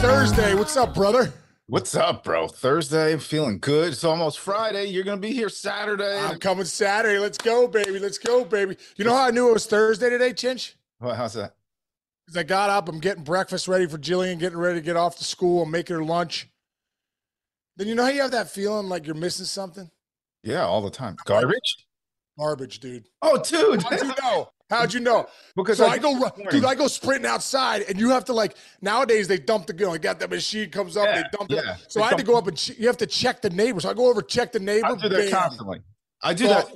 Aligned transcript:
Thursday. 0.00 0.54
What's 0.54 0.78
up, 0.78 0.94
brother? 0.94 1.30
What's 1.66 1.94
up, 1.94 2.24
bro? 2.24 2.48
Thursday, 2.48 3.12
I'm 3.12 3.18
feeling 3.18 3.58
good. 3.58 3.92
It's 3.92 4.02
almost 4.02 4.38
Friday. 4.38 4.86
You're 4.86 5.04
gonna 5.04 5.18
be 5.18 5.32
here 5.32 5.50
Saturday. 5.50 6.18
I'm 6.18 6.38
coming 6.38 6.64
Saturday. 6.64 7.18
Let's 7.18 7.36
go, 7.36 7.68
baby. 7.68 7.98
Let's 7.98 8.16
go, 8.16 8.42
baby. 8.42 8.78
You 8.96 9.04
know 9.04 9.14
how 9.14 9.26
I 9.26 9.30
knew 9.30 9.50
it 9.50 9.52
was 9.52 9.66
Thursday 9.66 10.08
today, 10.08 10.32
Chinch? 10.32 10.72
Well, 11.00 11.14
how's 11.14 11.34
that? 11.34 11.54
Because 12.24 12.38
I 12.38 12.44
got 12.44 12.70
up, 12.70 12.88
I'm 12.88 12.98
getting 12.98 13.24
breakfast 13.24 13.68
ready 13.68 13.86
for 13.86 13.98
Jillian, 13.98 14.38
getting 14.38 14.58
ready 14.58 14.78
to 14.80 14.84
get 14.84 14.96
off 14.96 15.18
to 15.18 15.24
school. 15.24 15.64
I'm 15.64 15.70
making 15.70 15.96
her 15.96 16.02
lunch. 16.02 16.48
Then 17.76 17.86
you 17.86 17.94
know 17.94 18.04
how 18.04 18.10
you 18.10 18.22
have 18.22 18.30
that 18.30 18.50
feeling 18.50 18.88
like 18.88 19.04
you're 19.06 19.14
missing 19.14 19.44
something? 19.44 19.90
Yeah, 20.42 20.64
all 20.64 20.80
the 20.80 20.90
time. 20.90 21.16
Garbage? 21.26 21.86
Garbage, 22.38 22.80
dude. 22.80 23.04
Oh, 23.20 23.36
dude. 23.36 23.82
How'd 23.82 24.00
you 24.00 24.14
know? 24.22 24.50
How'd 24.70 24.94
you 24.94 25.00
know? 25.00 25.26
because 25.56 25.78
So 25.78 25.84
I 25.86 25.90
I 25.94 25.98
go, 25.98 26.30
dude. 26.50 26.64
I 26.64 26.74
go 26.74 26.86
sprinting 26.86 27.28
outside, 27.30 27.82
and 27.88 27.98
you 27.98 28.10
have 28.10 28.24
to 28.26 28.32
like. 28.32 28.56
Nowadays, 28.80 29.28
they 29.28 29.36
dump 29.38 29.66
the 29.66 29.72
gun. 29.72 29.92
I 29.92 29.98
got 29.98 30.20
that 30.20 30.30
machine 30.30 30.70
comes 30.70 30.96
up, 30.96 31.06
Yeah, 31.06 31.22
they 31.22 31.36
dump 31.36 31.50
yeah. 31.50 31.74
it. 31.74 31.84
So 31.88 31.98
They 32.00 32.04
I 32.06 32.08
had 32.10 32.18
to 32.18 32.24
go 32.24 32.38
up 32.38 32.46
and 32.46 32.56
che- 32.56 32.76
you 32.78 32.86
have 32.86 32.96
to 32.98 33.06
check 33.06 33.42
the 33.42 33.50
neighbor. 33.50 33.80
So 33.80 33.90
I 33.90 33.94
go 33.94 34.08
over, 34.08 34.22
check 34.22 34.52
the 34.52 34.60
neighbor. 34.60 34.86
I 34.86 34.94
do 34.96 35.08
that 35.08 35.30
constantly. 35.30 35.80
I 36.22 36.34
do 36.34 36.46
Oh, 36.46 36.48
that 36.48 36.68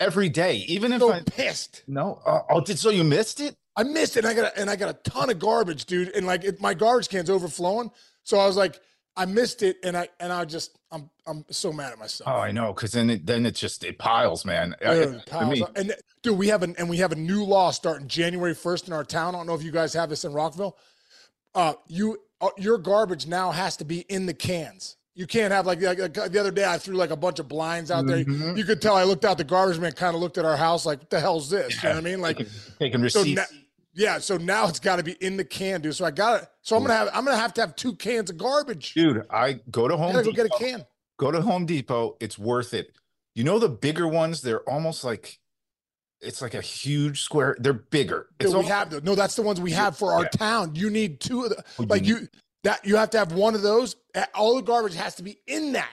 every 0.00 0.28
day, 0.28 0.56
even 0.68 0.92
if 0.92 1.00
so 1.00 1.12
I 1.12 1.20
pissed. 1.20 1.82
no. 1.86 2.20
Uh, 2.26 2.40
oh, 2.50 2.60
did 2.60 2.78
so 2.78 2.90
you 2.90 3.04
missed 3.04 3.40
it? 3.40 3.54
I 3.76 3.82
missed 3.82 4.16
it. 4.16 4.24
And 4.24 4.28
I 4.28 4.34
got 4.34 4.56
a, 4.56 4.60
and 4.60 4.70
I 4.70 4.76
got 4.76 4.88
a 4.90 5.10
ton 5.10 5.30
of 5.30 5.38
garbage, 5.38 5.84
dude. 5.84 6.08
And 6.16 6.26
like 6.26 6.44
it, 6.44 6.60
my 6.60 6.74
garbage 6.74 7.08
can's 7.08 7.28
overflowing. 7.30 7.90
So 8.22 8.38
I 8.38 8.46
was 8.46 8.56
like, 8.56 8.80
I 9.16 9.26
missed 9.26 9.62
it, 9.62 9.76
and 9.84 9.96
I 9.96 10.08
and 10.18 10.32
I 10.32 10.44
just 10.44 10.76
I'm 10.90 11.08
I'm 11.26 11.44
so 11.50 11.72
mad 11.72 11.92
at 11.92 11.98
myself. 11.98 12.28
Oh, 12.32 12.38
I 12.40 12.50
know, 12.50 12.72
because 12.72 12.92
then 12.92 13.10
it 13.10 13.26
then 13.26 13.46
it 13.46 13.54
just 13.54 13.84
it 13.84 13.98
piles, 13.98 14.44
man. 14.44 14.74
I- 14.84 14.94
Dude, 14.94 15.20
to 15.20 15.30
piles 15.30 15.60
me. 15.60 15.64
And 15.76 15.94
dude, 16.22 16.36
we 16.38 16.48
have 16.48 16.62
an 16.62 16.74
and 16.78 16.88
we 16.88 16.96
have 16.98 17.12
a 17.12 17.16
new 17.16 17.44
law 17.44 17.70
starting 17.70 18.08
January 18.08 18.54
first 18.54 18.88
in 18.88 18.92
our 18.92 19.04
town. 19.04 19.34
I 19.34 19.38
don't 19.38 19.46
know 19.46 19.54
if 19.54 19.62
you 19.62 19.70
guys 19.70 19.92
have 19.94 20.08
this 20.10 20.24
in 20.24 20.32
Rockville. 20.32 20.76
Uh, 21.54 21.74
you 21.86 22.18
uh, 22.40 22.48
your 22.58 22.78
garbage 22.78 23.26
now 23.28 23.52
has 23.52 23.76
to 23.76 23.84
be 23.84 24.00
in 24.08 24.26
the 24.26 24.34
cans. 24.34 24.96
You 25.16 25.28
can't 25.28 25.52
have 25.52 25.64
like, 25.64 25.80
like, 25.80 25.98
like 26.00 26.32
the 26.32 26.40
other 26.40 26.50
day. 26.50 26.64
I 26.64 26.76
threw 26.76 26.96
like 26.96 27.10
a 27.10 27.16
bunch 27.16 27.38
of 27.38 27.46
blinds 27.46 27.92
out 27.92 28.04
there. 28.08 28.24
Mhm. 28.24 28.58
You 28.58 28.64
could 28.64 28.82
tell 28.82 28.96
I 28.96 29.04
looked 29.04 29.24
out. 29.24 29.38
The 29.38 29.44
garbage 29.44 29.78
man 29.78 29.92
kind 29.92 30.16
of 30.16 30.20
looked 30.20 30.38
at 30.38 30.44
our 30.44 30.56
house 30.56 30.84
like, 30.84 30.98
"What 30.98 31.10
the 31.10 31.20
hell's 31.20 31.48
this?" 31.50 31.80
You 31.84 31.88
know 31.90 31.94
what 31.94 31.98
I 31.98 32.10
mean? 32.10 32.20
Like, 32.20 32.38
taking, 32.38 32.52
taking 32.80 33.08
so 33.10 33.20
receipts. 33.20 33.52
na- 33.52 33.58
yeah. 33.94 34.18
So 34.18 34.36
now 34.36 34.68
it's 34.68 34.80
got 34.80 34.96
to 34.96 35.02
be 35.02 35.12
in 35.20 35.36
the 35.36 35.44
can, 35.44 35.80
dude. 35.80 35.94
So 35.94 36.04
I 36.04 36.10
got 36.10 36.42
it. 36.42 36.48
So 36.62 36.76
I'm 36.76 36.82
gonna 36.82 36.94
have 36.94 37.08
I'm 37.12 37.24
gonna 37.24 37.36
have 37.36 37.54
to 37.54 37.60
have 37.60 37.76
two 37.76 37.94
cans 37.94 38.30
of 38.30 38.36
garbage. 38.36 38.94
Dude, 38.94 39.24
I 39.30 39.60
go 39.70 39.88
to 39.88 39.94
I 39.94 39.98
Home 39.98 40.12
gotta 40.12 40.24
go 40.24 40.30
Depot. 40.32 40.48
get 40.48 40.54
a 40.54 40.58
can. 40.58 40.86
Go 41.18 41.30
to 41.30 41.40
Home 41.42 41.66
Depot. 41.66 42.16
It's 42.20 42.38
worth 42.38 42.74
it. 42.74 42.94
You 43.34 43.44
know 43.44 43.58
the 43.58 43.68
bigger 43.68 44.06
ones, 44.08 44.42
they're 44.42 44.68
almost 44.68 45.04
like 45.04 45.38
it's 46.20 46.40
like 46.40 46.54
a 46.54 46.60
huge 46.60 47.20
square. 47.22 47.56
They're 47.60 47.72
bigger. 47.72 48.28
It's 48.40 48.50
Dude, 48.50 48.50
we 48.50 48.54
almost, 48.56 48.72
have 48.72 48.90
those. 48.90 49.02
No, 49.02 49.14
that's 49.14 49.34
the 49.36 49.42
ones 49.42 49.60
we 49.60 49.72
have 49.72 49.96
for 49.96 50.12
our 50.12 50.22
Yeah. 50.22 50.28
town. 50.28 50.74
You 50.74 50.88
need 50.90 51.20
two 51.20 51.44
of 51.44 51.50
the 51.50 51.62
Oh, 51.78 51.82
you 51.82 51.86
like 51.86 52.02
need- 52.02 52.08
you 52.08 52.28
that 52.62 52.84
you 52.86 52.96
have 52.96 53.10
to 53.10 53.18
have 53.18 53.32
one 53.32 53.54
of 53.54 53.62
those. 53.62 53.96
All 54.34 54.56
the 54.56 54.62
garbage 54.62 54.94
has 54.94 55.14
to 55.16 55.22
be 55.22 55.38
in 55.46 55.72
that. 55.72 55.92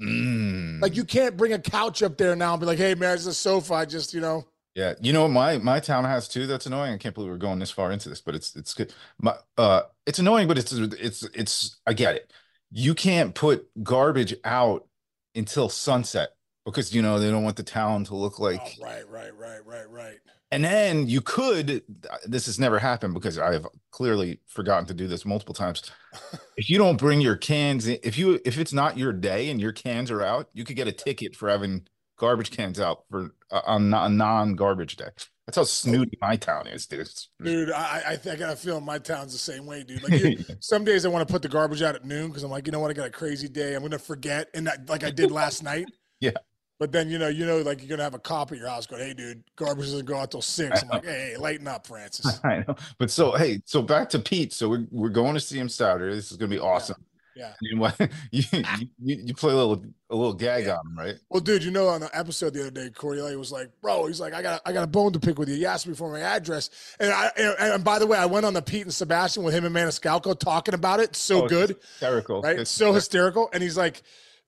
Mm. 0.00 0.80
Like 0.80 0.96
you 0.96 1.04
can't 1.04 1.36
bring 1.36 1.52
a 1.52 1.58
couch 1.58 2.02
up 2.02 2.16
there 2.18 2.34
now 2.36 2.52
and 2.54 2.60
be 2.60 2.66
like, 2.66 2.78
"Hey 2.78 2.94
man, 2.94 3.14
it's 3.14 3.26
a 3.26 3.34
sofa." 3.34 3.74
I 3.74 3.84
just 3.84 4.14
you 4.14 4.20
know. 4.20 4.46
Yeah, 4.74 4.94
you 5.00 5.12
know 5.12 5.28
my 5.28 5.58
my 5.58 5.80
town 5.80 6.04
has 6.04 6.28
too. 6.28 6.46
That's 6.46 6.66
annoying. 6.66 6.94
I 6.94 6.96
can't 6.96 7.14
believe 7.14 7.30
we're 7.30 7.36
going 7.36 7.58
this 7.58 7.70
far 7.70 7.92
into 7.92 8.08
this, 8.08 8.22
but 8.22 8.34
it's 8.34 8.56
it's 8.56 8.72
good. 8.72 8.92
My 9.20 9.34
uh, 9.58 9.82
it's 10.06 10.18
annoying, 10.18 10.48
but 10.48 10.56
it's 10.56 10.72
it's 10.72 11.22
it's. 11.34 11.80
I 11.86 11.92
get 11.92 12.16
it. 12.16 12.32
You 12.70 12.94
can't 12.94 13.34
put 13.34 13.66
garbage 13.82 14.34
out 14.44 14.86
until 15.34 15.68
sunset 15.68 16.30
because 16.64 16.94
you 16.94 17.02
know 17.02 17.18
they 17.18 17.30
don't 17.30 17.44
want 17.44 17.56
the 17.56 17.62
town 17.62 18.04
to 18.04 18.14
look 18.14 18.38
like. 18.38 18.78
oh, 18.80 18.84
right, 18.84 19.08
right, 19.10 19.36
right, 19.36 19.66
right, 19.66 19.90
right. 19.90 20.16
And 20.50 20.64
then 20.64 21.06
you 21.06 21.20
could. 21.20 21.82
This 22.24 22.46
has 22.46 22.58
never 22.58 22.78
happened 22.78 23.12
because 23.12 23.38
I've 23.38 23.66
clearly 23.90 24.40
forgotten 24.46 24.86
to 24.86 24.94
do 24.94 25.06
this 25.06 25.26
multiple 25.26 25.54
times. 25.54 25.82
if 26.56 26.70
you 26.70 26.78
don't 26.78 26.98
bring 26.98 27.20
your 27.20 27.36
cans, 27.36 27.88
in, 27.88 27.98
if 28.02 28.16
you 28.16 28.40
if 28.46 28.58
it's 28.58 28.72
not 28.72 28.96
your 28.96 29.12
day 29.12 29.50
and 29.50 29.60
your 29.60 29.72
cans 29.72 30.10
are 30.10 30.22
out, 30.22 30.48
you 30.54 30.64
could 30.64 30.76
get 30.76 30.88
a 30.88 30.92
ticket 30.92 31.36
for 31.36 31.50
having 31.50 31.86
garbage 32.22 32.52
cans 32.52 32.78
out 32.78 33.02
for 33.10 33.34
uh, 33.50 33.60
on 33.66 33.92
a 33.92 34.08
non 34.08 34.54
garbage 34.54 34.96
day. 34.96 35.08
That's 35.44 35.56
how 35.56 35.64
snooty 35.64 36.16
my 36.22 36.36
town 36.36 36.68
is, 36.68 36.86
dude. 36.86 37.08
Dude, 37.42 37.72
I 37.72 38.02
I 38.10 38.16
think 38.16 38.36
I 38.36 38.38
got 38.38 38.52
a 38.52 38.56
feeling 38.56 38.84
my 38.84 38.98
town's 38.98 39.32
the 39.32 39.38
same 39.38 39.66
way, 39.66 39.82
dude. 39.82 40.04
Like 40.04 40.12
you, 40.22 40.38
some 40.60 40.84
days 40.84 41.04
I 41.04 41.08
want 41.08 41.26
to 41.26 41.32
put 41.32 41.42
the 41.42 41.48
garbage 41.48 41.82
out 41.82 41.96
at 41.96 42.04
noon 42.04 42.28
because 42.28 42.44
I'm 42.44 42.50
like, 42.50 42.64
you 42.66 42.72
know 42.72 42.78
what, 42.78 42.92
I 42.92 42.94
got 42.94 43.08
a 43.08 43.10
crazy 43.10 43.48
day. 43.48 43.74
I'm 43.74 43.82
gonna 43.82 43.98
forget, 43.98 44.48
and 44.54 44.68
that 44.68 44.88
like 44.88 45.02
I 45.02 45.10
did 45.10 45.30
last 45.30 45.62
night. 45.62 45.86
Yeah. 46.20 46.30
But 46.78 46.92
then 46.92 47.08
you 47.10 47.18
know, 47.18 47.26
you 47.26 47.44
know, 47.46 47.58
like 47.62 47.80
you're 47.80 47.88
gonna 47.88 48.04
have 48.04 48.14
a 48.14 48.18
cop 48.20 48.52
at 48.52 48.58
your 48.58 48.68
house 48.68 48.86
going, 48.86 49.02
"Hey, 49.02 49.12
dude, 49.12 49.42
garbage 49.56 49.86
doesn't 49.86 50.06
go 50.06 50.16
out 50.16 50.30
till 50.30 50.40
6. 50.40 50.82
I'm 50.82 50.88
like, 50.88 51.04
"Hey, 51.04 51.32
hey, 51.32 51.36
lighten 51.36 51.66
up, 51.66 51.84
Francis." 51.84 52.38
I 52.44 52.58
know. 52.58 52.76
But 52.98 53.10
so 53.10 53.32
hey, 53.32 53.60
so 53.64 53.82
back 53.82 54.08
to 54.10 54.20
Pete. 54.20 54.52
So 54.52 54.68
we're 54.68 54.86
we're 54.92 55.08
going 55.08 55.34
to 55.34 55.40
see 55.40 55.58
him 55.58 55.68
Saturday. 55.68 56.14
This 56.14 56.30
is 56.30 56.36
gonna 56.36 56.48
be 56.48 56.60
awesome. 56.60 56.94
yeah. 57.00 57.11
And 57.36 57.80
what 57.80 57.96
you, 58.30 58.42
you 58.52 59.16
you 59.26 59.34
play 59.34 59.52
a 59.52 59.56
little 59.56 59.82
a 60.10 60.14
little 60.16 60.34
gag 60.34 60.66
Yeah. 60.66 60.76
on 60.76 60.86
him, 60.86 60.98
right? 60.98 61.14
Well, 61.30 61.40
dude, 61.40 61.64
you 61.64 61.70
know, 61.70 61.88
on 61.88 62.00
the 62.02 62.10
episode 62.16 62.52
the 62.54 62.60
other 62.60 62.70
day, 62.70 62.90
Corey 62.90 63.36
was 63.36 63.50
like, 63.52 63.70
"Bro, 63.80 64.06
he's 64.06 64.20
like, 64.20 64.34
I 64.34 64.42
got, 64.42 64.60
I 64.66 64.72
got 64.72 64.84
a 64.84 64.86
bone 64.86 65.12
to 65.14 65.20
pick 65.20 65.38
with 65.38 65.48
you." 65.48 65.54
He 65.56 65.64
asked 65.66 65.86
me 65.86 65.94
for 65.94 66.10
my 66.10 66.20
address, 66.20 66.68
and 67.00 67.10
I, 67.12 67.30
and, 67.36 67.54
and 67.58 67.84
by 67.84 67.98
the 67.98 68.06
way, 68.06 68.18
I 68.18 68.26
went 68.26 68.44
on 68.44 68.52
the 68.54 68.60
Pete 68.62 68.82
and 68.82 68.92
Sebastian 68.94 69.42
with 69.42 69.54
him 69.54 69.64
and 69.64 69.74
Maniscalco 69.74 70.38
talking 70.38 70.74
about 70.74 71.00
it. 71.00 71.16
So 71.16 71.44
Oh, 71.44 71.48
good, 71.48 71.76
Hysterical. 71.92 72.42
right? 72.42 72.52
It's- 72.52 72.70
so 72.70 72.92
hysterical, 72.92 73.48
and 73.54 73.62
he's 73.62 73.76
like, 73.78 74.02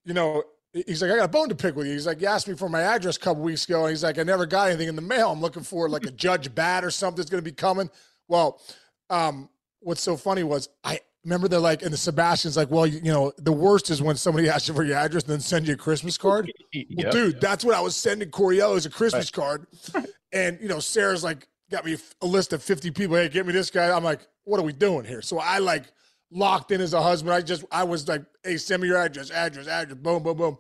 you 0.05 0.13
know, 0.13 0.43
he's 0.73 1.01
like, 1.01 1.11
I 1.11 1.17
got 1.17 1.25
a 1.25 1.29
bone 1.29 1.49
to 1.49 1.55
pick 1.55 1.77
with 1.77 1.87
you. 1.87 1.93
He's 1.95 2.07
like, 2.07 2.21
you 2.21 2.27
asked 2.27 2.49
me 2.49 2.55
for 2.55 2.69
my 2.69 2.83
address 2.83 3.17
a 3.17 3.21
couple 3.21 3.43
weeks 3.43 3.65
ago, 3.65 3.83
and 3.85 3.91
he's 3.91 4.03
like, 4.05 4.19
I 4.19 4.25
never 4.25 4.45
got 4.45 4.69
anything 4.69 4.89
in 4.89 4.97
the 4.97 5.03
mail. 5.03 5.31
I'm 5.33 5.41
looking 5.41 5.63
for 5.63 5.89
like 5.89 6.05
a 6.05 6.11
Judge 6.25 6.55
Bat 6.55 6.85
or 6.85 6.91
something's 6.91 7.31
going 7.31 7.43
to 7.43 7.51
be 7.51 7.55
coming. 7.57 7.89
Well, 8.29 8.61
um, 9.09 9.49
what's 9.81 10.03
so 10.03 10.17
funny 10.17 10.43
was 10.43 10.69
I 10.83 11.01
remember 11.25 11.49
they're 11.49 11.61
like, 11.61 11.83
and 11.83 11.93
the 11.93 11.97
Sebastian's 11.97 12.57
like, 12.57 12.71
well, 12.71 12.87
you, 12.87 13.01
you 13.03 13.13
know, 13.13 13.33
the 13.39 13.53
worst 13.53 13.91
is 13.91 14.03
when 14.03 14.17
somebody 14.17 14.49
asks 14.51 14.69
you 14.69 14.75
for 14.75 14.85
your 14.85 14.97
address 14.97 15.25
and 15.25 15.33
then 15.33 15.41
send 15.41 15.67
you 15.67 15.75
a 15.75 15.77
Christmas 15.77 16.19
card. 16.19 16.51
Well, 16.75 16.85
Yep. 17.07 17.13
dude, 17.13 17.41
that's 17.41 17.65
what 17.65 17.77
I 17.77 17.81
was 17.81 17.95
sending 17.95 18.31
Correale 18.31 18.75
as 18.77 18.85
a 18.87 18.91
Christmas 18.91 19.31
card. 19.31 19.67
And, 20.33 20.59
you 20.61 20.67
know, 20.67 20.81
Sarah's 20.81 21.23
like, 21.23 21.47
got 21.71 21.85
me 21.85 21.97
a 22.21 22.27
list 22.27 22.53
of 22.53 22.61
50 22.61 22.91
people. 22.91 23.15
Hey, 23.15 23.29
get 23.29 23.47
me 23.47 23.53
this 23.53 23.71
guy. 23.71 23.97
I'm 23.97 24.03
like, 24.03 24.27
what 24.43 24.59
are 24.59 24.65
we 24.65 24.73
doing 24.73 25.05
here? 25.05 25.23
So 25.23 25.39
I 25.39 25.59
like 25.59 25.85
locked 26.33 26.73
in 26.73 26.81
as 26.81 26.93
a 26.93 27.01
husband. 27.01 27.33
I 27.33 27.41
just, 27.41 27.65
I 27.71 27.85
was 27.85 28.09
like, 28.09 28.25
hey, 28.43 28.57
send 28.57 28.83
me 28.83 28.89
your 28.89 28.99
address, 28.99 29.31
address, 29.31 29.69
address, 29.69 29.97
boom, 29.97 30.25
boom, 30.25 30.37
boom. 30.37 30.59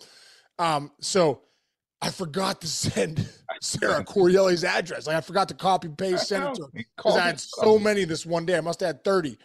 Um, 0.60 0.92
so 1.00 1.42
I 2.00 2.10
forgot 2.10 2.60
to 2.60 2.68
send 2.68 3.28
Sarah 3.60 4.04
Correale's 4.04 4.62
address. 4.62 5.08
Like 5.08 5.16
I 5.16 5.20
forgot 5.20 5.48
to 5.48 5.54
copy, 5.54 5.88
paste, 5.88 6.28
send 6.28 6.44
it 6.44 6.54
to 6.54 6.62
her. 6.62 6.68
Because 6.96 7.16
I 7.16 7.26
had 7.26 7.40
so 7.40 7.76
many 7.76 8.04
this 8.04 8.24
one 8.24 8.46
day. 8.46 8.56
I 8.56 8.60
must 8.60 8.78
have 8.78 8.88
had 8.88 9.04
30. 9.04 9.36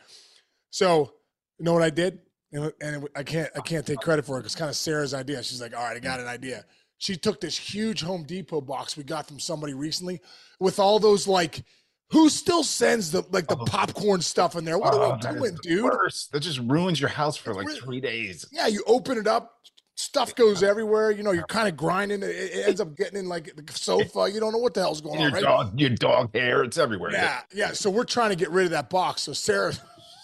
So 0.70 1.14
you 1.58 1.66
know 1.66 1.74
what 1.74 1.84
I 1.84 1.90
did? 1.90 2.20
And, 2.52 2.72
and 2.82 3.08
I 3.16 3.24
can't 3.24 3.50
I 3.56 3.60
can't 3.62 3.86
take 3.86 4.00
credit 4.00 4.26
for 4.26 4.40
it. 4.40 4.46
It's 4.46 4.56
kind 4.56 4.70
of 4.70 4.76
Sarah's 4.76 5.14
idea. 5.14 5.42
She's 5.44 5.62
like, 5.62 5.76
all 5.76 5.84
right, 5.84 5.96
I 5.96 6.00
got 6.00 6.20
an 6.20 6.28
idea. 6.28 6.66
She 6.98 7.16
took 7.16 7.40
this 7.40 7.58
huge 7.58 8.02
Home 8.02 8.24
Depot 8.24 8.62
box 8.62 8.98
we 8.98 9.04
got 9.04 9.28
from 9.28 9.40
somebody 9.40 9.74
recently 9.74 10.20
with 10.60 10.80
all 10.80 11.00
those 11.00 11.28
like 11.28 11.64
who 12.12 12.28
still 12.28 12.64
sends 12.64 13.12
the 13.12 13.24
like 13.32 13.48
the 13.48 13.56
Oh. 13.58 13.66
popcorn 13.66 14.22
stuff 14.22 14.56
in 14.56 14.66
there? 14.66 14.78
What 14.80 14.94
Oh, 14.96 15.02
are 15.12 15.18
we 15.18 15.28
oh, 15.28 15.32
doing, 15.34 15.58
dude? 15.62 15.84
worst. 15.84 16.32
That 16.32 16.40
just 16.42 16.60
ruins 16.60 17.00
your 17.00 17.10
house 17.10 17.38
for 17.38 17.52
It's 17.52 17.58
like 17.58 17.68
really- 17.68 17.80
three 17.82 18.02
days. 18.02 18.46
Yeah, 18.52 18.66
you 18.68 18.84
open 18.88 19.20
it 19.20 19.28
up, 19.28 19.54
stuff 19.96 20.34
goes 20.34 20.64
everywhere. 20.64 21.12
You 21.12 21.22
know, 21.22 21.32
you're 21.34 21.44
kind 21.46 21.68
of 21.68 21.78
grinding. 21.78 22.24
It, 22.24 22.30
it 22.32 22.68
ends 22.68 22.82
up 22.82 22.96
getting 22.98 23.20
in 23.20 23.30
like 23.30 23.56
the 23.56 23.74
sofa. 23.74 24.28
You 24.34 24.40
don't 24.40 24.52
know 24.54 24.58
what 24.58 24.74
the 24.74 24.80
hell's 24.82 25.02
going 25.02 25.20
Your 25.20 25.28
on, 25.28 25.34
right? 25.34 25.44
dog, 25.44 25.80
your 25.80 25.90
dog 25.92 26.34
hair, 26.36 26.64
it's 26.64 26.80
everywhere. 26.80 27.12
Yeah, 27.12 27.42
yeah. 27.54 27.72
So 27.74 27.92
we're 27.92 28.06
trying 28.06 28.32
to 28.32 28.36
get 28.36 28.50
rid 28.50 28.66
of 28.66 28.72
that 28.72 28.90
box. 28.90 29.22
So 29.22 29.34
Sarah, 29.34 29.74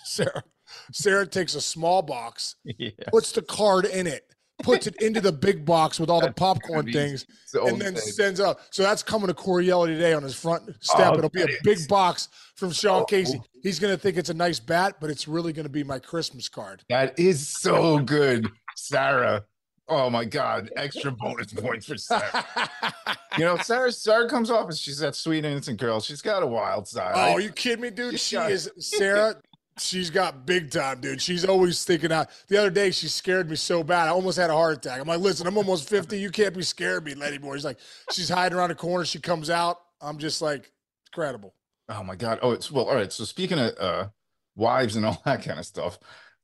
Sarah, 0.09 0.43
Sarah 0.91 1.27
takes 1.27 1.55
a 1.55 1.61
small 1.61 2.01
box, 2.01 2.55
yeah. 2.63 2.89
puts 3.11 3.31
the 3.31 3.41
card 3.41 3.85
in 3.85 4.07
it, 4.07 4.33
puts 4.63 4.87
it 4.87 4.95
into 5.01 5.21
the 5.21 5.31
big 5.31 5.65
box 5.65 5.99
with 5.99 6.09
all 6.09 6.21
the 6.21 6.31
popcorn 6.31 6.91
things, 6.91 7.25
and 7.53 7.79
then 7.81 7.93
bad. 7.95 8.03
sends 8.03 8.39
out. 8.39 8.59
So 8.71 8.83
that's 8.83 9.03
coming 9.03 9.27
to 9.27 9.33
Correale 9.33 9.85
today 9.87 10.13
on 10.13 10.23
his 10.23 10.35
front 10.35 10.63
step. 10.81 11.13
Oh, 11.13 11.17
It'll 11.17 11.29
be 11.29 11.41
a 11.41 11.45
that 11.47 11.63
big 11.63 11.77
is- 11.77 11.87
box 11.87 12.29
from 12.55 12.71
Sean 12.71 13.01
Oh. 13.01 13.05
Casey. 13.05 13.41
He's 13.63 13.79
gonna 13.79 13.97
think 13.97 14.17
it's 14.17 14.29
a 14.29 14.33
nice 14.33 14.59
bat, 14.59 14.97
but 15.01 15.09
it's 15.09 15.27
really 15.27 15.53
gonna 15.53 15.69
be 15.69 15.83
my 15.83 15.99
Christmas 15.99 16.47
card. 16.49 16.83
That 16.89 17.17
is 17.19 17.47
so 17.47 17.99
good, 17.99 18.47
Sarah. 18.75 19.45
Oh 19.87 20.09
my 20.09 20.25
God, 20.25 20.71
extra 20.77 21.11
bonus 21.11 21.53
points 21.53 21.85
for 21.85 21.97
Sarah. 21.97 22.45
You 23.37 23.43
know, 23.43 23.57
Sarah 23.57 23.91
Sarah 23.91 24.29
comes 24.29 24.49
off 24.49 24.69
as 24.69 24.79
she's 24.79 24.99
that 24.99 25.13
sweet 25.13 25.43
innocent 25.43 25.77
girl. 25.77 25.99
She's 25.99 26.21
got 26.21 26.41
a 26.41 26.47
wild 26.47 26.87
side. 26.87 27.11
Oh, 27.15 27.37
you 27.37 27.49
kidding 27.49 27.81
me, 27.81 27.89
dude? 27.89 28.17
She 28.17 28.37
got- 28.37 28.49
is 28.49 28.71
Sarah. 28.79 29.35
She's 29.77 30.09
got 30.09 30.45
big 30.45 30.71
time, 30.71 31.01
dude. 31.01 31.21
She's 31.21 31.43
always 31.43 31.83
thinking 31.83 32.11
out. 32.11 32.29
The 32.47 32.57
other 32.57 32.69
day, 32.69 32.91
she 32.91 33.09
scared 33.09 33.49
me 33.49 33.57
so 33.57 33.83
bad. 33.83 34.07
I 34.07 34.11
almost 34.11 34.37
had 34.37 34.49
a 34.49 34.53
heart 34.53 34.77
attack. 34.77 35.01
I'm 35.01 35.07
like, 35.07 35.19
listen, 35.19 35.47
I'm 35.47 35.57
almost 35.57 35.89
50. 35.89 36.17
You 36.17 36.29
can't 36.29 36.55
be 36.55 36.61
scared 36.63 37.05
of 37.07 37.17
me, 37.17 37.37
boy. 37.37 37.55
She's 37.55 37.65
like, 37.65 37.79
she's 38.11 38.29
hiding 38.29 38.57
around 38.57 38.71
a 38.71 38.75
corner. 38.75 39.03
She 39.03 39.19
comes 39.19 39.49
out. 39.49 39.81
I'm 39.99 40.17
just 40.17 40.41
like, 40.41 40.71
incredible. 41.11 41.53
Oh 41.89 42.03
my 42.03 42.15
God. 42.15 42.39
Oh, 42.41 42.51
it's 42.51 42.71
well, 42.71 42.85
all 42.85 42.95
right. 42.95 43.11
So 43.11 43.25
speaking 43.25 43.59
of 43.59 43.73
uh 43.77 44.07
wives 44.55 44.95
and 44.95 45.05
all 45.05 45.21
that 45.25 45.43
kind 45.43 45.59
of 45.59 45.65
stuff, 45.65 45.99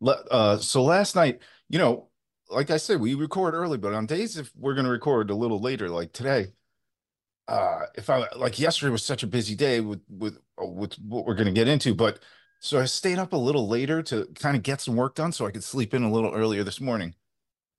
uh 0.05 0.57
so 0.57 0.83
last 0.83 1.15
night, 1.15 1.39
you 1.69 1.79
know, 1.79 2.09
like 2.49 2.69
I 2.69 2.77
said, 2.77 2.99
we 2.99 3.15
record 3.15 3.53
early, 3.53 3.77
but 3.77 3.93
on 3.93 4.05
days 4.05 4.37
if 4.37 4.51
we're 4.55 4.75
gonna 4.75 4.89
record 4.89 5.29
a 5.29 5.35
little 5.35 5.59
later, 5.59 5.89
like 5.89 6.13
today, 6.13 6.47
uh 7.47 7.81
if 7.95 8.09
I 8.09 8.27
like 8.35 8.59
yesterday 8.59 8.91
was 8.91 9.03
such 9.03 9.23
a 9.23 9.27
busy 9.27 9.55
day 9.55 9.79
with 9.79 10.01
with 10.09 10.37
with 10.59 10.93
what 10.95 11.25
we're 11.25 11.35
gonna 11.35 11.51
get 11.51 11.67
into, 11.67 11.95
but 11.95 12.19
So 12.63 12.79
I 12.79 12.85
stayed 12.85 13.17
up 13.17 13.33
a 13.33 13.37
little 13.37 13.67
later 13.67 14.03
to 14.03 14.27
kind 14.35 14.55
of 14.55 14.61
get 14.61 14.81
some 14.81 14.95
work 14.95 15.15
done 15.15 15.31
so 15.31 15.47
I 15.47 15.51
could 15.51 15.63
sleep 15.63 15.95
in 15.95 16.03
a 16.03 16.11
little 16.11 16.31
earlier 16.31 16.63
this 16.63 16.79
morning. 16.79 17.15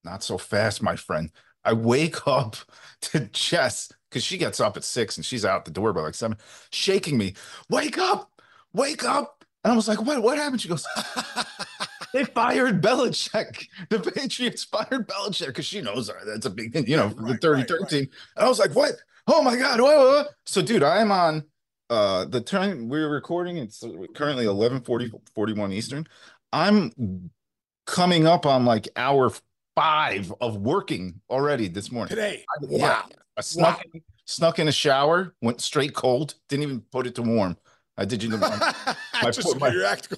Not 0.03 0.23
so 0.23 0.37
fast, 0.37 0.83
my 0.83 0.95
friend. 0.97 1.31
I 1.63 1.73
wake 1.73 2.27
up 2.27 2.57
to 3.03 3.21
Jess 3.33 3.91
because 4.09 4.23
she 4.23 4.37
gets 4.37 4.59
up 4.59 4.77
at 4.77 4.83
six 4.83 5.17
and 5.17 5.25
she's 5.25 5.45
out 5.45 5.65
the 5.65 5.71
door 5.71 5.93
by 5.93 6.01
like 6.01 6.15
seven, 6.15 6.37
shaking 6.71 7.17
me. 7.17 7.35
Wake 7.69 7.97
up, 7.97 8.31
wake 8.73 9.05
up. 9.05 9.45
And 9.63 9.73
I 9.73 9.75
was 9.77 9.87
like, 9.87 10.01
what, 10.01 10.21
what 10.23 10.37
happened? 10.37 10.61
She 10.61 10.69
goes, 10.69 10.85
they 12.13 12.25
fired 12.25 12.81
Belichick. 12.81 13.67
The 13.89 13.99
Patriots 13.99 14.63
fired 14.65 15.07
Belichick 15.07 15.47
because 15.47 15.65
she 15.65 15.81
knows 15.81 16.11
that's 16.25 16.45
a 16.45 16.49
big 16.49 16.73
thing, 16.73 16.87
you 16.87 16.97
know, 16.97 17.07
Right, 17.17 17.33
the 17.33 17.37
30 17.37 17.61
right, 17.61 17.67
13. 17.67 17.99
right. 18.01 18.09
And 18.35 18.45
I 18.45 18.49
was 18.49 18.59
like, 18.59 18.75
what? 18.75 18.93
Oh 19.27 19.41
my 19.41 19.55
God. 19.55 19.79
What, 19.81 19.97
what? 19.97 20.27
So, 20.45 20.61
dude, 20.61 20.83
I 20.83 20.99
am 20.99 21.11
on 21.11 21.45
uh 21.93 22.25
the 22.25 22.41
time 22.41 22.89
we're 22.89 23.09
recording. 23.09 23.57
It's 23.57 23.83
currently 24.15 24.45
11 24.45 24.81
40, 24.81 25.11
41 25.35 25.71
Eastern. 25.71 26.07
I'm 26.51 26.91
coming 27.85 28.25
up 28.27 28.45
on 28.45 28.65
like 28.65 28.87
hour 28.95 29.31
five 29.75 30.33
of 30.41 30.57
working 30.57 31.21
already 31.29 31.67
this 31.67 31.91
morning. 31.91 32.09
Today. 32.09 32.43
I- 32.49 32.65
Wow. 32.65 32.77
yeah. 32.77 33.01
I 33.35 33.41
snuck, 33.41 33.83
in, 33.93 34.01
snuck 34.25 34.59
in 34.59 34.67
a 34.67 34.71
shower, 34.71 35.33
went 35.41 35.59
straight 35.59 35.95
cold, 35.95 36.35
didn't 36.49 36.63
even 36.63 36.81
put 36.91 37.07
it 37.07 37.15
to 37.15 37.23
warm. 37.23 37.57
I 37.97 38.05
did 38.05 38.21
you 38.21 38.29
know 38.29 38.37
my, 38.37 38.49
my 39.23 39.31
poor- 39.31 39.55
my- 39.59 39.69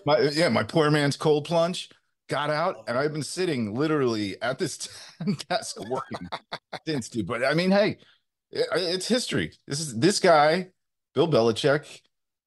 my 0.06 0.19
yeah, 0.33 0.50
my 0.50 0.63
poor 0.63 0.89
man's 0.92 1.18
cold 1.18 1.45
plunge. 1.45 1.89
Got 2.27 2.50
out 2.50 2.86
and 2.88 2.98
I've 2.98 3.13
been 3.13 3.22
sitting 3.24 3.75
literally 3.75 4.42
at 4.42 4.57
this 4.57 4.89
desk 5.50 5.80
working 5.89 6.27
since, 6.88 7.07
dude. 7.10 7.27
But 7.27 7.45
I 7.45 7.54
mean, 7.54 7.69
hey, 7.72 7.98
it- 8.51 8.68
it's 8.74 9.07
history. 9.07 9.54
This 9.68 9.80
is 9.80 9.98
this 9.98 10.19
guy, 10.19 10.69
Bill 11.16 11.30
Belichick, 11.30 12.02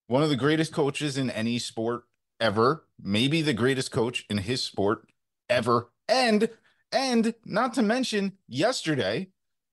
one 0.07 0.23
of 0.23 0.29
the 0.29 0.37
greatest 0.37 0.73
coaches 0.73 1.17
in 1.17 1.31
any 1.31 1.59
sport 1.59 2.03
ever, 2.39 2.85
maybe 3.03 3.41
the 3.41 3.55
greatest 3.55 3.91
coach 3.91 4.27
in 4.29 4.39
his 4.39 4.63
sport 4.63 5.09
ever. 5.49 5.91
And 6.07 6.51
and 6.93 7.35
not 7.45 7.75
to 7.75 7.83
mention 7.83 8.33
yesterday, 8.47 9.29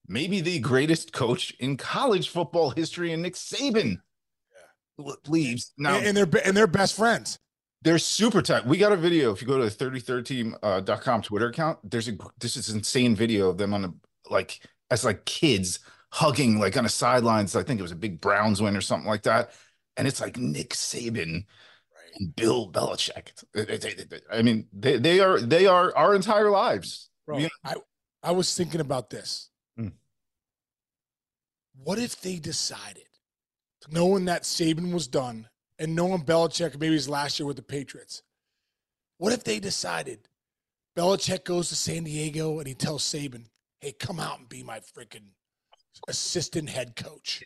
maybe 0.07 0.41
the 0.41 0.59
greatest 0.59 1.13
coach 1.13 1.53
in 1.59 1.77
college 1.77 2.29
football 2.29 2.71
history, 2.71 3.11
and 3.11 3.21
Nick 3.21 3.35
Saban 3.35 3.97
leaves 5.27 5.73
now. 5.77 5.95
and, 5.95 6.07
and 6.07 6.17
they're 6.17 6.41
and 6.45 6.55
they're 6.55 6.65
best 6.65 6.95
friends. 6.95 7.37
They're 7.81 7.99
super 7.99 8.41
tight. 8.41 8.65
We 8.65 8.77
got 8.77 8.93
a 8.93 8.97
video. 8.97 9.31
If 9.31 9.41
you 9.41 9.47
go 9.47 9.59
to 9.59 9.65
the 9.65 9.85
33team.com 9.85 11.19
uh, 11.19 11.21
Twitter 11.21 11.47
account, 11.49 11.79
there's 11.83 12.07
a 12.07 12.17
this 12.39 12.57
is 12.57 12.69
insane 12.69 13.15
video 13.15 13.49
of 13.49 13.57
them 13.57 13.73
on 13.73 13.85
a 13.85 13.93
like 14.29 14.61
as 14.89 15.03
like 15.05 15.25
kids 15.25 15.79
hugging 16.15 16.59
like 16.59 16.77
on 16.77 16.85
the 16.85 16.89
sidelines. 16.89 17.57
I 17.57 17.63
think 17.63 17.77
it 17.79 17.83
was 17.83 17.91
a 17.91 17.95
big 17.95 18.21
Browns 18.21 18.61
win 18.61 18.77
or 18.77 18.81
something 18.81 19.07
like 19.07 19.23
that. 19.23 19.51
And 19.97 20.07
it's 20.07 20.21
like 20.21 20.37
Nick 20.37 20.69
Saban 20.69 21.43
and 22.15 22.35
Bill 22.37 22.71
Belichick. 22.71 23.43
I 24.31 24.41
mean, 24.41 24.67
they 24.71 24.97
they 24.97 25.19
are 25.19 25.41
they 25.41 25.65
are 25.65 25.95
our 25.95 26.15
entire 26.15 26.49
lives. 26.49 27.09
Bro, 27.25 27.39
Yeah. 27.39 27.49
I, 27.65 27.75
I 28.23 28.31
was 28.31 28.55
thinking 28.55 28.79
about 28.79 29.09
this. 29.09 29.49
Hmm. 29.77 29.89
What 31.83 31.99
if 31.99 32.21
they 32.21 32.37
decided, 32.37 33.09
knowing 33.89 34.25
that 34.25 34.43
Saban 34.43 34.93
was 34.93 35.07
done 35.07 35.49
and 35.79 35.95
knowing 35.95 36.23
Belichick 36.23 36.79
maybe 36.79 36.93
his 36.93 37.09
last 37.09 37.39
year 37.39 37.45
with 37.47 37.57
the 37.57 37.61
Patriots, 37.61 38.23
what 39.17 39.33
if 39.33 39.43
they 39.43 39.59
decided 39.59 40.29
Belichick 40.97 41.43
goes 41.43 41.67
to 41.69 41.75
San 41.75 42.05
Diego 42.05 42.59
and 42.59 42.67
he 42.67 42.73
tells 42.73 43.03
Saban, 43.03 43.47
hey, 43.81 43.91
come 43.91 44.19
out 44.19 44.39
and 44.39 44.47
be 44.47 44.63
my 44.63 44.79
freaking 44.79 45.31
assistant 46.07 46.69
head 46.69 46.95
coach? 46.95 47.43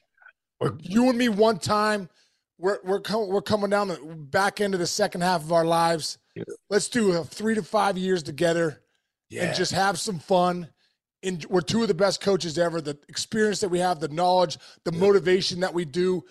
Or- 0.59 0.77
You 0.79 1.09
and 1.09 1.17
me 1.17 1.29
one 1.29 1.59
time, 1.59 2.09
we're, 2.57 2.79
we're, 2.83 2.99
com- 2.99 3.29
we're 3.29 3.41
coming 3.41 3.69
down 3.69 3.87
the 3.87 3.97
back 3.97 4.59
end 4.61 4.73
of 4.73 4.79
the 4.79 4.87
second 4.87 5.21
half 5.21 5.41
of 5.43 5.53
our 5.53 5.65
lives. 5.65 6.17
Yeah. 6.35 6.43
Let's 6.69 6.89
do 6.89 7.13
a 7.13 7.23
three 7.23 7.55
to 7.55 7.63
five 7.63 7.97
years 7.97 8.21
together 8.23 8.81
and 9.31 9.55
just 9.55 9.71
have 9.71 9.99
some 9.99 10.19
fun. 10.19 10.67
And 11.23 11.45
we're 11.49 11.61
two 11.61 11.81
of 11.81 11.87
the 11.89 11.93
best 11.93 12.21
coaches 12.21 12.57
ever. 12.57 12.81
The 12.81 12.97
experience 13.09 13.59
that 13.59 13.69
we 13.69 13.79
have, 13.79 13.99
the 13.99 14.07
knowledge, 14.07 14.57
the 14.85 14.91
motivation 14.91 15.59
that 15.59 15.73
we 15.73 15.83
do, 15.85 16.23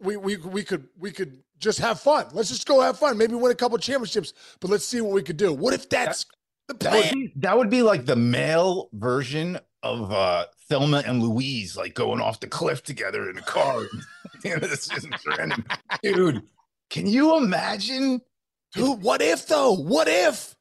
we 0.00 0.16
we 0.18 0.36
we 0.36 0.62
could 0.62 0.88
we 0.98 1.10
could 1.10 1.42
just 1.58 1.78
have 1.78 2.00
fun. 2.00 2.26
Let's 2.32 2.50
just 2.50 2.66
go 2.66 2.80
have 2.82 2.98
fun. 2.98 3.16
Maybe 3.16 3.34
win 3.34 3.50
a 3.50 3.54
couple 3.54 3.78
championships, 3.78 4.34
but 4.60 4.70
let's 4.70 4.84
see 4.84 5.00
what 5.00 5.12
we 5.12 5.22
could 5.22 5.38
do. 5.38 5.54
What 5.54 5.72
if 5.72 5.88
that's 5.88 6.26
the 6.68 6.74
That 6.74 6.92
would, 6.92 7.02
plan? 7.04 7.14
be, 7.14 7.32
that 7.36 7.56
would 7.56 7.70
be 7.70 7.80
like 7.82 8.04
the 8.04 8.16
male 8.16 8.90
version 8.92 9.58
of 9.86 10.12
uh 10.12 10.44
Thelma 10.68 11.02
and 11.06 11.22
Louise, 11.22 11.76
like 11.76 11.94
going 11.94 12.20
off 12.20 12.40
the 12.40 12.46
cliff 12.48 12.82
together 12.82 13.30
in 13.30 13.38
a 13.38 13.42
car. 13.42 13.82
at 14.34 14.42
the 14.42 14.50
end 14.50 14.62
of 14.64 14.70
the 14.70 14.76
season. 14.76 15.12
Dude, 16.02 16.42
can 16.90 17.06
you 17.06 17.36
imagine 17.36 18.20
Dude, 18.74 19.00
what 19.00 19.22
if 19.22 19.46
though? 19.46 19.72
What 19.72 20.08
if? 20.08 20.54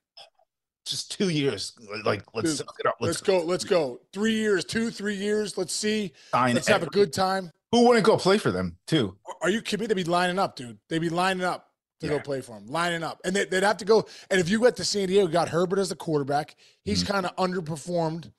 just 0.86 1.12
two 1.12 1.30
years? 1.30 1.74
Like, 2.06 2.24
let's 2.36 2.50
Dude, 2.50 2.58
suck 2.60 2.76
it 2.80 2.86
up. 2.86 2.96
Let's 3.02 3.20
go. 3.20 3.40
Let's 3.40 3.64
go. 3.64 4.00
Three 4.14 4.36
years, 4.36 4.64
two, 4.64 4.92
three 4.92 5.16
years. 5.16 5.58
Let's 5.58 5.74
see. 5.74 6.14
sign 6.32 6.54
Let's 6.54 6.68
have 6.68 6.84
a 6.84 6.88
good 6.88 7.12
time. 7.12 7.50
Who 7.72 7.88
wouldn't 7.88 8.06
go 8.06 8.18
play 8.18 8.38
for 8.38 8.52
them 8.52 8.78
too? 8.86 9.18
Are 9.42 9.50
you 9.50 9.62
kidding 9.64 9.84
me? 9.84 9.88
They'd 9.88 9.96
be 9.96 10.04
lining 10.04 10.38
up, 10.38 10.56
dude. 10.56 10.78
They'd 10.88 11.00
be 11.00 11.10
lining 11.10 11.44
up 11.44 11.70
to 12.02 12.08
go 12.08 12.20
play 12.20 12.42
for 12.42 12.56
him, 12.56 12.68
lining 12.68 13.02
up. 13.04 13.20
And 13.26 13.36
they, 13.36 13.46
would 13.46 13.64
have 13.64 13.78
to 13.78 13.86
go. 13.86 14.06
And 14.30 14.40
if 14.40 14.48
you 14.48 14.62
went 14.62 14.76
to 14.76 14.86
San 14.86 15.08
Diego, 15.08 15.28
got 15.28 15.50
Herbert 15.50 15.80
as 15.80 15.90
the 15.90 15.96
quarterback. 15.96 16.56
He's 16.84 17.04
Mm-hmm. 17.04 17.14
kind 17.14 17.26
of 17.26 17.36
underperformed 17.38 18.32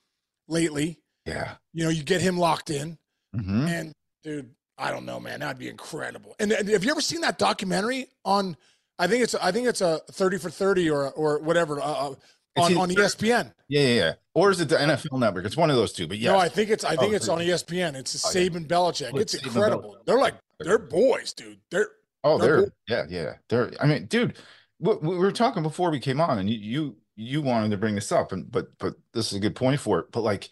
lately. 0.48 0.98
Yeah. 1.24 1.54
You 1.72 1.84
know, 1.84 1.90
you 1.90 2.02
get 2.02 2.20
him 2.20 2.38
locked 2.38 2.70
in. 2.70 2.98
Mhm. 3.34 3.68
And 3.68 3.92
dude, 4.22 4.54
I 4.78 4.90
don't 4.90 5.04
know, 5.06 5.18
man. 5.20 5.40
That'd 5.40 5.58
be 5.58 5.68
incredible. 5.68 6.36
And, 6.38 6.52
and 6.52 6.68
have 6.68 6.84
you 6.84 6.90
ever 6.90 7.00
seen 7.00 7.20
that 7.22 7.38
documentary 7.38 8.08
on? 8.24 8.56
I 8.98 9.06
think 9.06 9.22
it's 9.22 9.34
I 9.34 9.52
think 9.52 9.66
it's 9.68 9.80
a 9.80 9.98
thirty 10.12 10.38
for 10.38 10.50
thirty 10.50 10.88
or 10.88 11.10
or 11.10 11.38
whatever 11.40 11.80
uh, 11.80 11.84
uh, 11.84 12.14
on 12.56 12.76
on 12.76 12.88
ESPN. 12.90 13.52
Yeah, 13.68 13.80
yeah, 13.82 13.94
yeah. 13.94 14.12
Or 14.34 14.50
is 14.50 14.60
it 14.60 14.68
the 14.68 14.76
NFL 14.76 15.18
Network? 15.18 15.44
It's 15.44 15.56
one 15.56 15.68
of 15.70 15.76
those 15.76 15.92
two. 15.92 16.06
But 16.06 16.18
yeah, 16.18 16.32
No, 16.32 16.38
I 16.38 16.48
think 16.48 16.70
it's 16.70 16.84
I 16.84 16.96
think 16.96 17.12
Oh, 17.12 17.16
it's 17.16 17.28
on 17.28 17.38
ESPN. 17.38 17.94
It's 17.94 18.24
Oh, 18.24 18.30
yeah. 18.38 18.48
Saban 18.48 18.66
Belichick. 18.66 19.10
Oh, 19.12 19.18
It's 19.18 19.34
incredible. 19.34 19.96
Belichick. 19.96 20.06
They're 20.06 20.18
like 20.18 20.34
they're 20.60 20.78
boys, 20.78 21.32
dude. 21.34 21.58
They're 21.70 21.88
Oh, 22.24 22.38
They're 22.38 22.72
they're 22.88 23.06
yeah, 23.08 23.22
yeah. 23.22 23.32
They're. 23.48 23.72
I 23.80 23.86
mean, 23.86 24.06
dude, 24.06 24.36
we, 24.80 24.94
we 24.96 25.16
were 25.16 25.30
talking 25.30 25.62
before 25.62 25.90
we 25.90 26.00
came 26.00 26.20
on, 26.20 26.38
and 26.38 26.48
you 26.50 26.56
you 26.58 26.96
you 27.16 27.42
wanted 27.42 27.70
to 27.70 27.76
bring 27.78 27.94
this 27.94 28.12
up, 28.12 28.32
and 28.32 28.50
but 28.50 28.76
but 28.78 28.94
this 29.12 29.32
is 29.32 29.38
a 29.38 29.40
good 29.40 29.56
point 29.56 29.80
for 29.80 30.00
it. 30.00 30.12
But 30.12 30.22
like, 30.22 30.50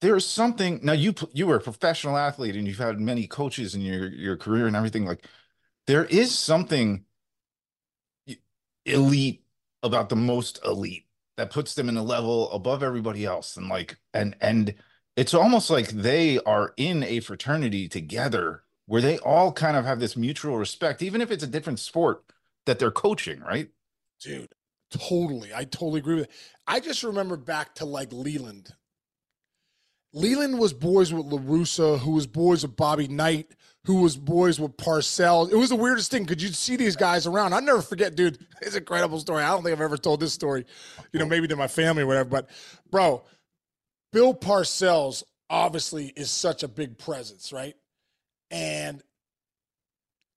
there's 0.00 0.26
something 0.26 0.80
now. 0.82 0.92
You 0.92 1.14
you 1.32 1.46
were 1.46 1.56
a 1.56 1.60
professional 1.60 2.16
athlete, 2.16 2.56
and 2.56 2.66
you've 2.68 2.78
had 2.78 3.00
many 3.00 3.26
coaches 3.26 3.74
in 3.74 3.80
your 3.82 4.08
your 4.10 4.36
career 4.36 4.66
and 4.66 4.76
everything. 4.76 5.06
Like, 5.06 5.26
there 5.86 6.04
is 6.04 6.36
something 6.36 7.04
elite 8.84 9.44
about 9.82 10.08
the 10.08 10.16
most 10.16 10.60
elite 10.64 11.06
that 11.36 11.50
puts 11.50 11.74
them 11.74 11.88
in 11.88 11.96
a 11.96 12.02
level 12.02 12.50
above 12.52 12.82
everybody 12.82 13.24
else, 13.24 13.56
and 13.56 13.68
like, 13.68 13.98
and 14.14 14.36
and 14.40 14.74
it's 15.16 15.34
almost 15.34 15.70
like 15.70 15.88
they 15.88 16.38
are 16.40 16.74
in 16.76 17.02
a 17.02 17.20
fraternity 17.20 17.88
together 17.88 18.64
where 18.86 19.02
they 19.02 19.18
all 19.18 19.52
kind 19.52 19.76
of 19.76 19.84
have 19.84 20.00
this 20.00 20.16
mutual 20.16 20.56
respect, 20.56 21.02
even 21.02 21.20
if 21.20 21.30
it's 21.30 21.44
a 21.44 21.46
different 21.46 21.78
sport 21.78 22.24
that 22.66 22.78
they're 22.78 22.90
coaching, 22.90 23.40
right? 23.40 23.70
dude 24.20 24.48
totally 24.90 25.50
i 25.54 25.64
totally 25.64 26.00
agree 26.00 26.16
with 26.16 26.24
it. 26.24 26.30
I 26.66 26.80
just 26.80 27.02
remember 27.02 27.38
back 27.38 27.74
to 27.76 27.86
like 27.86 28.12
Leyland. 28.12 28.74
Leyland 30.12 30.58
was 30.58 30.74
boys 30.74 31.12
with 31.12 31.26
La 31.26 31.38
Russa 31.38 31.98
who 31.98 32.12
was 32.12 32.26
boys 32.26 32.62
with 32.62 32.76
bobby 32.76 33.08
knight 33.08 33.52
who 33.84 34.02
was 34.02 34.18
boys 34.18 34.60
with 34.60 34.76
parcells. 34.76 35.50
It 35.50 35.56
was 35.56 35.70
the 35.70 35.76
weirdest 35.76 36.10
thing 36.10 36.24
because 36.24 36.42
you'd 36.42 36.54
see 36.54 36.76
these 36.76 36.96
guys 36.96 37.26
around. 37.26 37.54
I 37.54 37.60
never 37.60 37.80
forget 37.80 38.14
dude 38.14 38.38
it's 38.62 38.74
an 38.74 38.82
incredible 38.82 39.18
story. 39.18 39.42
I 39.42 39.48
don't 39.48 39.62
think 39.62 39.72
i've 39.72 39.80
ever 39.80 39.96
told 39.96 40.20
this 40.20 40.32
story 40.32 40.64
you 41.12 41.18
know 41.18 41.26
oh. 41.26 41.28
maybe 41.28 41.48
to 41.48 41.56
my 41.56 41.68
family 41.68 42.02
or 42.02 42.06
whatever 42.06 42.28
but 42.28 42.50
bro 42.90 43.24
bill 44.12 44.34
parcells 44.34 45.22
obviously 45.50 46.06
is 46.16 46.30
such 46.30 46.62
a 46.62 46.68
big 46.68 46.98
presence 46.98 47.52
right? 47.52 47.74
And 48.50 49.02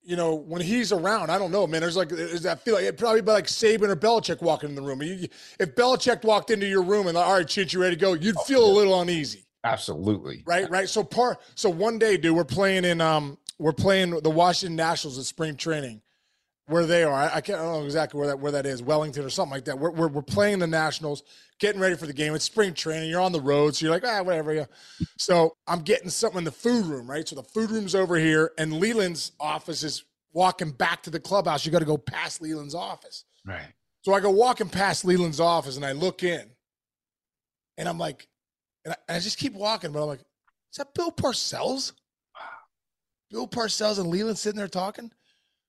you 0.04 0.16
know, 0.16 0.34
when 0.36 0.62
he's 0.62 0.92
around, 0.92 1.30
I 1.30 1.38
don't 1.38 1.52
know, 1.52 1.68
man. 1.68 1.82
There's 1.82 1.96
like, 1.96 2.10
there's 2.10 2.42
that 2.44 2.62
feel 2.62 2.74
like 2.76 2.84
it'd 2.84 2.98
probably 2.98 3.22
be 3.22 3.32
like 3.32 3.46
Saban 3.46 3.90
or 3.90 3.96
Belichick 3.96 4.42
walking 4.42 4.70
in 4.70 4.76
the 4.76 4.82
room. 4.82 5.02
You- 5.04 5.28
if 5.60 5.76
Belichick 5.76 6.24
walked 6.24 6.50
into 6.50 6.66
your 6.68 6.82
room 6.82 7.08
and 7.08 7.16
like, 7.16 7.26
all 7.26 7.34
right, 7.36 7.46
Chinch, 7.46 7.74
you 7.74 7.82
ready 7.82 7.96
to 7.96 8.00
go? 8.02 8.14
You'd 8.14 8.36
Oh, 8.38 8.44
feel 8.44 8.66
a 8.66 8.74
little 8.74 9.00
uneasy, 9.00 9.46
Absolutely. 9.64 10.44
right? 10.46 10.70
Right. 10.70 10.90
So 10.90 11.04
par. 11.04 11.38
So 11.56 11.70
one 11.70 12.00
day, 12.00 12.18
dude, 12.18 12.36
we're 12.36 12.44
playing 12.46 12.84
in 12.86 13.00
um, 13.02 13.38
we're 13.60 13.74
playing 13.74 14.20
the 14.22 14.30
Washington 14.30 14.76
Nationals 14.76 15.20
at 15.20 15.26
spring 15.26 15.56
training, 15.56 16.02
where 16.68 16.86
they 16.86 17.04
are. 17.04 17.14
I, 17.14 17.42
can't 17.42 17.60
I 17.60 17.64
don't 17.64 17.80
know 17.80 17.86
exactly 17.86 18.18
where 18.18 18.28
that 18.28 18.40
where 18.40 18.52
that 18.52 18.66
is, 18.66 18.82
Wellington 18.82 19.26
or 19.26 19.30
something 19.30 19.52
like 19.52 19.66
that. 19.66 19.78
We're 19.78 19.92
we're, 19.92 20.08
we're 20.08 20.22
playing 20.22 20.60
the 20.60 20.68
Nationals, 20.68 21.24
getting 21.60 21.82
ready 21.82 21.96
for 21.96 22.06
the 22.06 22.14
game. 22.14 22.34
It's 22.34 22.46
spring 22.46 22.74
training. 22.74 23.10
You're 23.10 23.22
on 23.22 23.32
the 23.32 23.42
road, 23.42 23.76
so 23.76 23.86
you're 23.86 23.94
like, 23.94 24.06
ah, 24.06 24.22
whatever. 24.22 24.54
Yeah. 24.54 24.66
So 25.18 25.56
I'm 25.68 25.82
getting 25.82 26.10
something 26.10 26.40
in 26.40 26.44
the 26.44 26.52
food 26.52 26.86
room, 26.86 27.10
right? 27.10 27.28
So 27.28 27.36
the 27.36 27.44
food 27.44 27.72
room's 27.72 27.96
over 27.96 28.18
here, 28.18 28.52
and 28.58 28.80
Leyland's 28.80 29.32
office 29.40 29.84
is 29.84 30.04
walking 30.34 30.72
back 30.72 31.04
to 31.04 31.10
the 31.10 31.20
clubhouse. 31.20 31.66
You 31.66 31.72
got 31.72 31.80
to 31.80 31.86
go 31.86 31.98
past 31.98 32.42
Leyland's 32.42 32.76
office. 32.76 33.26
Right. 33.46 33.74
So 34.04 34.14
I 34.14 34.20
go 34.20 34.30
walking 34.30 34.70
past 34.70 35.06
Leyland's 35.06 35.40
office, 35.40 35.76
and 35.76 35.86
I 35.86 35.92
look 35.92 36.24
in, 36.24 36.50
and 37.78 37.88
I'm 37.88 37.98
like, 37.98 38.28
and 38.86 38.94
I, 38.94 38.98
and 39.08 39.18
I 39.18 39.20
just 39.20 39.38
keep 39.38 39.54
walking, 39.54 39.92
but 39.92 40.02
I'm 40.02 40.08
like, 40.08 40.22
is 40.72 40.78
that 40.78 40.94
Bill 40.94 41.12
Parcells? 41.12 41.94
Bill 43.30 43.48
Parcells 43.48 44.00
and 44.00 44.10
Leyland 44.10 44.38
sitting 44.38 44.58
there 44.58 44.68
talking. 44.68 45.12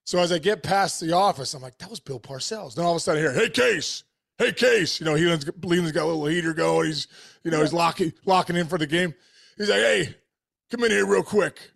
So 0.05 0.19
as 0.19 0.33
I 0.33 0.39
get 0.39 0.63
past 0.63 1.01
the 1.01 1.13
office, 1.13 1.55
I'm 1.55 1.63
like, 1.63 1.79
that 1.79 1.91
was 1.91 2.01
Bill 2.01 2.21
Parcells. 2.21 2.75
Then 2.75 2.85
all 2.85 2.93
of 2.93 2.97
a 2.97 3.01
sudden, 3.01 3.25
I 3.25 3.33
hear, 3.33 3.35
hey, 3.35 3.51
Case, 3.51 4.05
hey, 4.39 4.53
Case. 4.53 5.01
You 5.01 5.07
know, 5.07 5.15
Leyland's, 5.15 5.49
Leyland's 5.63 5.93
got 5.93 6.05
a 6.05 6.07
little 6.07 6.27
heater 6.27 6.55
going. 6.55 6.87
He's, 6.87 7.07
you 7.45 7.51
know, 7.51 7.61
he's 7.61 7.73
locking 7.73 8.13
locking 8.25 8.57
in 8.57 8.67
for 8.67 8.79
the 8.79 8.87
game. 8.87 9.15
He's 9.57 9.69
like, 9.69 9.81
hey, 9.81 10.17
come 10.71 10.85
in 10.85 10.91
here 10.91 11.07
real 11.07 11.23
quick. 11.23 11.71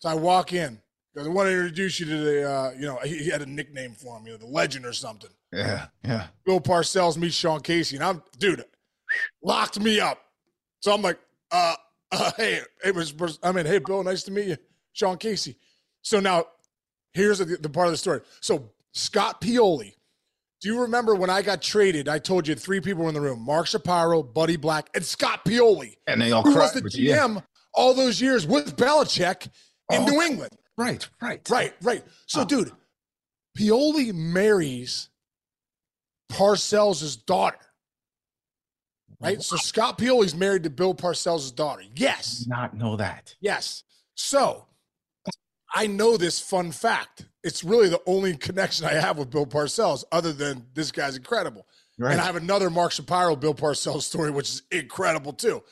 So 0.00 0.08
I 0.08 0.14
walk 0.14 0.52
in 0.52 0.82
I 1.18 1.28
want 1.28 1.48
to 1.48 1.52
introduce 1.52 2.00
you 2.00 2.06
to 2.06 2.16
the, 2.16 2.50
uh, 2.50 2.72
you 2.72 2.86
know, 2.86 2.98
he, 3.04 3.18
he 3.18 3.30
had 3.30 3.42
a 3.42 3.46
nickname 3.46 3.92
for 3.92 4.16
him, 4.16 4.26
you 4.26 4.32
know, 4.32 4.38
the 4.38 4.46
legend 4.46 4.86
or 4.86 4.94
something. 4.94 5.30
Yeah, 5.52 5.86
yeah. 6.02 6.28
Bill 6.46 6.60
Parcells 6.60 7.18
meets 7.18 7.34
Sean 7.34 7.60
Casey, 7.60 7.96
and 7.96 8.04
I'm, 8.04 8.22
dude, 8.38 8.64
locked 9.42 9.78
me 9.78 10.00
up. 10.00 10.18
So 10.80 10.94
I'm 10.94 11.02
like, 11.02 11.18
uh, 11.50 11.74
uh 12.10 12.32
hey. 12.36 12.60
I 12.82 13.52
mean, 13.52 13.66
hey, 13.66 13.78
Bill, 13.78 14.02
nice 14.02 14.22
to 14.24 14.30
meet 14.30 14.46
you, 14.46 14.56
Sean 14.92 15.18
Casey. 15.18 15.56
So 16.00 16.18
now, 16.18 16.46
here's 17.14 17.38
the, 17.38 17.44
the 17.44 17.68
part 17.68 17.86
of 17.86 17.92
the 17.92 17.96
story. 17.98 18.20
So 18.40 18.70
Scott 18.92 19.40
Pioli, 19.40 19.94
do 20.60 20.68
you 20.68 20.80
remember 20.82 21.14
when 21.14 21.30
I 21.30 21.42
got 21.42 21.60
traded? 21.62 22.08
I 22.08 22.18
told 22.18 22.46
you 22.46 22.54
three 22.54 22.80
people 22.80 23.02
were 23.02 23.08
in 23.08 23.14
the 23.14 23.20
room: 23.20 23.40
Mark 23.40 23.66
Shapiro, 23.66 24.22
Buddy 24.22 24.56
Black, 24.56 24.88
and 24.94 25.04
Scott 25.04 25.44
Pioli, 25.44 25.96
And 26.06 26.20
they 26.20 26.32
all 26.32 26.42
who 26.42 26.54
was 26.54 26.72
the 26.72 26.82
with 26.82 26.96
you. 26.96 27.10
Yeah. 27.10 27.26
GM 27.28 27.42
all 27.74 27.94
those 27.94 28.20
years 28.20 28.46
with 28.46 28.76
Belichick 28.76 29.46
in 29.90 30.02
Oh. 30.02 30.04
New 30.06 30.22
England. 30.22 30.52
Right, 30.76 31.08
right. 31.20 31.40
Right, 31.50 31.74
right. 31.82 32.04
So, 32.26 32.42
Oh. 32.42 32.44
dude, 32.44 32.72
Pioli 33.58 34.12
marries 34.14 35.08
Parcells' 36.30 37.24
daughter. 37.26 37.58
Right? 39.20 39.40
So 39.42 39.56
Scott 39.56 39.98
Pioli's 39.98 40.34
married 40.34 40.64
to 40.64 40.70
Bill 40.70 40.94
Parcells' 40.94 41.54
daughter. 41.54 41.82
Yes. 41.94 42.44
Not 42.48 42.74
know 42.76 42.96
that. 42.96 43.36
Yes. 43.40 43.84
So 44.16 44.66
I 45.74 45.86
know 45.86 46.16
this 46.16 46.38
fun 46.38 46.70
fact. 46.72 47.26
It's 47.42 47.64
really 47.64 47.88
the 47.88 48.00
only 48.06 48.36
connection 48.36 48.86
I 48.86 48.92
have 48.94 49.18
with 49.18 49.30
Bill 49.30 49.46
Parcells, 49.46 50.04
other 50.12 50.32
than 50.32 50.66
this 50.74 50.92
guy's 50.92 51.16
incredible. 51.16 51.66
Right. 51.98 52.12
And 52.12 52.20
I 52.20 52.24
have 52.24 52.36
another 52.36 52.70
Mark 52.70 52.92
Shapiro 52.92 53.36
Bill 53.36 53.54
Parcells 53.54 54.02
story, 54.02 54.30
which 54.30 54.48
is 54.48 54.62
incredible 54.70 55.32
too. 55.32 55.62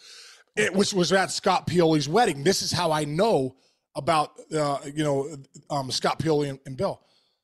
It 0.56 0.74
which 0.74 0.92
was 0.92 1.12
at 1.12 1.30
Scott 1.30 1.66
Pioli's 1.66 2.08
wedding. 2.08 2.42
This 2.44 2.62
is 2.62 2.72
how 2.72 2.92
I 2.92 3.04
know 3.04 3.56
about 3.94 4.32
uh, 4.52 4.78
you 4.84 5.04
know 5.04 5.36
um, 5.70 5.90
Scott 5.90 6.18
Pioli 6.18 6.50
and, 6.50 6.58
and 6.66 6.76
Bill. 6.76 7.00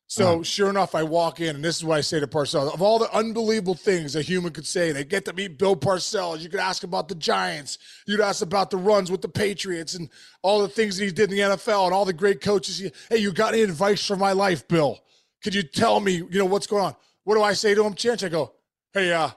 So 0.09 0.35
Uh-huh. 0.35 0.43
sure 0.43 0.69
enough, 0.69 0.95
I 0.95 1.03
walk 1.03 1.41
in, 1.41 1.55
and 1.57 1.65
this 1.65 1.75
is 1.77 1.83
what 1.83 1.97
I 1.97 2.01
say 2.01 2.19
to 2.21 2.27
Parcells: 2.27 2.73
of 2.73 2.81
all 2.81 2.97
the 2.97 3.11
unbelievable 3.13 3.75
things 3.75 4.15
a 4.15 4.21
human 4.21 4.53
could 4.53 4.65
say, 4.65 4.91
they 4.93 5.03
get 5.03 5.25
to 5.25 5.33
meet 5.33 5.57
Bill 5.57 5.75
Parcells. 5.75 6.39
You 6.39 6.49
could 6.49 6.61
ask 6.61 6.83
about 6.83 7.09
the 7.09 7.15
Giants, 7.15 7.77
you'd 8.05 8.21
ask 8.21 8.41
about 8.41 8.71
the 8.71 8.77
runs 8.77 9.11
with 9.11 9.21
the 9.21 9.27
Patriots, 9.29 9.95
and 9.95 10.09
all 10.43 10.61
the 10.61 10.69
things 10.69 10.97
that 10.97 11.05
he 11.05 11.11
did 11.11 11.29
in 11.31 11.37
the 11.37 11.43
NFL, 11.57 11.85
and 11.85 11.93
all 11.93 12.05
the 12.05 12.13
great 12.13 12.39
coaches. 12.41 12.77
He- 12.77 12.91
Hey, 13.09 13.17
you 13.17 13.33
got 13.33 13.53
any 13.53 13.63
advice 13.63 14.05
for 14.05 14.15
my 14.15 14.31
life, 14.31 14.65
Bill? 14.67 14.99
Could 15.43 15.53
you 15.53 15.63
tell 15.63 15.99
me, 15.99 16.13
you 16.13 16.39
know, 16.39 16.45
what's 16.45 16.67
going 16.67 16.85
on? 16.85 16.95
What 17.25 17.35
do 17.35 17.43
I 17.43 17.53
say 17.53 17.75
to 17.75 17.83
him, 17.83 17.93
Chinch? 17.93 18.23
I 18.25 18.29
go, 18.29 18.53
Hey, 18.93 19.11
uh, 19.11 19.29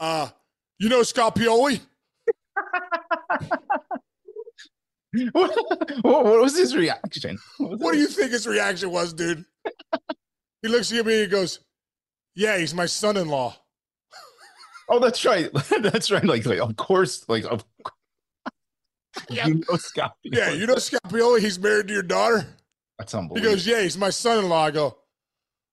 uh, 0.00 0.28
you 0.78 0.90
know 0.90 1.02
Scott 1.02 1.34
Pioli? 1.36 1.80
what, 5.32 5.56
what 6.02 6.24
was 6.42 6.56
his 6.56 6.74
reaction? 6.76 7.38
was 7.58 7.78
What 7.80 7.92
do 7.92 7.98
you 7.98 8.06
think 8.08 8.32
his 8.32 8.46
reaction 8.46 8.90
was, 8.90 9.12
dude? 9.12 9.44
he 10.62 10.68
looks 10.68 10.92
at 10.92 11.06
me 11.06 11.12
and 11.14 11.22
he 11.22 11.26
goes, 11.28 11.60
Yeah, 12.34 12.58
he's 12.58 12.74
my 12.74 12.86
son-in-law. 12.86 13.56
Oh, 14.86 14.98
that's 14.98 15.24
right. 15.24 15.48
that's 15.80 16.10
right. 16.10 16.24
Like, 16.24 16.44
like 16.44 16.58
of 16.58 16.76
course, 16.76 17.26
like 17.26 17.44
of 17.44 17.64
Yeah. 19.30 19.46
you 19.46 19.54
know 19.68 19.76
Scott. 19.78 20.14
Yeah, 20.22 20.50
you 20.50 20.66
know 20.66 20.76
Scott 20.76 21.00
Pioli, 21.08 21.40
he's 21.40 21.58
married 21.58 21.88
to 21.88 21.94
your 21.94 22.02
daughter? 22.02 22.44
that's 22.98 23.14
unbelievable. 23.14 23.48
He 23.50 23.54
goes, 23.54 23.66
Yeah, 23.66 23.80
he's 23.80 23.96
my 23.96 24.10
son-in-law. 24.10 24.64
I 24.66 24.70
go, 24.70 24.98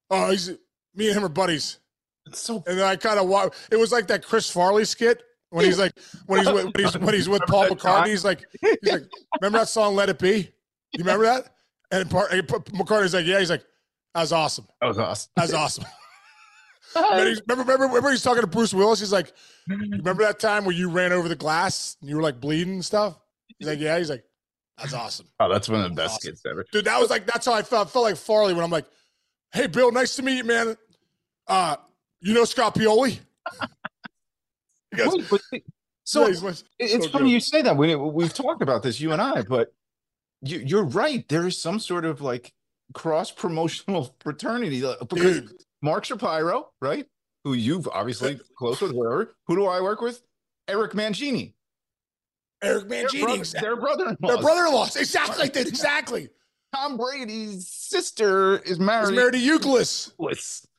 Oh, 0.10 0.32
he's 0.32 0.52
me 0.96 1.08
and 1.08 1.18
him 1.18 1.26
are 1.26 1.30
buddies. 1.30 1.80
It's 2.26 2.40
so 2.40 2.64
And 2.68 2.78
then 2.80 2.86
I 2.86 2.96
kind 2.96 3.20
of 3.20 3.54
It 3.70 3.76
was 3.78 3.92
like 3.92 4.08
that 4.08 4.24
Chris 4.24 4.50
Farley 4.50 4.86
skit 4.86 5.22
when 5.52 5.66
he's 5.66 5.78
like 5.80 5.94
when 6.26 6.40
he's 6.40 6.52
with 6.52 6.66
when 6.66 6.84
he's, 6.86 6.98
when 6.98 7.14
he's 7.14 7.30
with 7.30 7.44
Paul 7.48 7.68
McCartney. 7.68 8.08
He's 8.08 8.26
like 8.26 8.44
he's 8.60 8.78
like, 8.92 9.04
remember 9.40 9.60
that 9.60 9.68
song 9.70 9.96
"Let 9.96 10.10
It 10.10 10.18
Be"? 10.20 10.50
You 10.94 11.00
remember 11.00 11.26
that? 11.26 11.54
And 11.92 12.10
part, 12.10 12.32
McCartney's 12.32 13.14
like, 13.14 13.26
yeah. 13.26 13.40
He's 13.40 13.50
like, 13.50 13.64
that 14.16 14.22
was 14.22 14.32
awesome. 14.34 14.66
that 14.82 14.88
was 14.88 14.98
awesome. 14.98 15.32
That 15.36 15.42
was 15.44 15.54
awesome. 15.54 15.86
Remember, 16.96 17.42
remember, 17.48 17.86
remember, 17.88 18.12
he's 18.12 18.22
talking 18.24 18.42
to 18.42 18.48
Bruce 18.48 18.74
Willis. 18.74 19.00
He's 19.00 19.14
like, 19.14 19.32
remember 19.68 20.24
that 20.24 20.40
time 20.40 20.66
where 20.66 20.76
you 20.76 20.90
ran 20.90 21.14
over 21.14 21.30
the 21.30 21.36
glass 21.38 21.96
and 22.02 22.10
you 22.10 22.18
were 22.18 22.22
like 22.22 22.42
bleeding 22.42 22.74
and 22.74 22.86
stuff? 22.86 23.18
He's 23.60 23.68
like, 23.68 23.80
yeah. 23.80 23.98
He's 23.98 24.10
like, 24.10 24.26
that's 24.78 24.94
awesome, 24.94 25.28
Oh, 25.40 25.48
that's 25.52 25.70
one 25.70 25.82
of 25.82 25.90
the 25.92 25.96
best 25.96 26.16
Awesome. 26.16 26.22
skits 26.36 26.42
ever. 26.50 26.66
dude. 26.72 26.86
That 26.86 27.00
was 27.00 27.10
like 27.10 27.26
that's 27.28 27.46
how 27.46 27.54
I 27.54 27.62
felt. 27.62 27.88
I 27.88 27.92
felt 27.92 28.04
like 28.04 28.16
Farley 28.18 28.54
when 28.54 28.64
I'm 28.64 28.72
like, 28.72 28.86
hey, 29.54 29.68
Bill, 29.68 29.92
nice 29.92 30.16
to 30.16 30.24
meet 30.24 30.38
you, 30.38 30.44
man. 30.44 30.76
Uh, 31.48 31.76
you 32.20 32.34
know 32.34 32.46
Scott 32.46 32.76
Pioli? 32.76 33.20
Wait, 34.98 35.30
but- 35.30 35.42
so 36.04 36.22
"Yeah, 36.22 36.28
he's 36.28 36.64
It's 36.80 37.06
So 37.06 37.12
funny 37.12 37.26
good. 37.26 37.32
you 37.32 37.40
say 37.40 37.62
that. 37.62 37.78
We 37.78 37.96
we've 37.96 38.34
talked 38.34 38.62
about 38.62 38.84
this, 38.84 39.00
you 39.00 39.12
and 39.12 39.22
I, 39.22 39.44
but 39.44 39.74
you, 40.42 40.60
you're 40.60 40.84
right. 40.84 41.28
There 41.30 41.48
is 41.48 41.58
some 41.58 41.80
sort 41.80 42.06
of 42.06 42.22
like 42.22 42.52
cross 42.94 43.32
promotional 43.32 44.16
fraternity 44.22 44.84
uh, 44.84 44.96
because 45.00 45.42
Dude. 45.42 45.64
Mark 45.82 46.06
Shapiro, 46.06 46.72
right? 46.82 47.06
Who 47.44 47.54
you've 47.54 47.88
obviously 47.88 48.40
close 48.58 48.82
with, 48.82 48.92
whoever. 48.92 49.34
Who 49.48 49.56
do 49.56 49.66
I 49.66 49.82
work 49.82 50.02
with? 50.02 50.22
Eric 50.68 50.94
Mangini. 50.94 51.54
Eric 52.64 52.88
Their, 52.88 53.08
Mangini, 53.08 53.36
exactly. 53.38 53.68
their 53.68 53.76
brother-in-law. 53.76 54.28
Their 54.28 54.42
brother-in-laws, 54.42 54.96
exactly, 54.96 55.50
exactly. 55.60 56.30
Tom 56.76 56.98
Brady's 56.98 57.68
sister 57.68 58.58
is 58.60 58.80
married. 58.80 59.10
He's 59.10 59.16
married 59.16 59.34
to 59.34 59.40
Youkilis. 59.40 60.12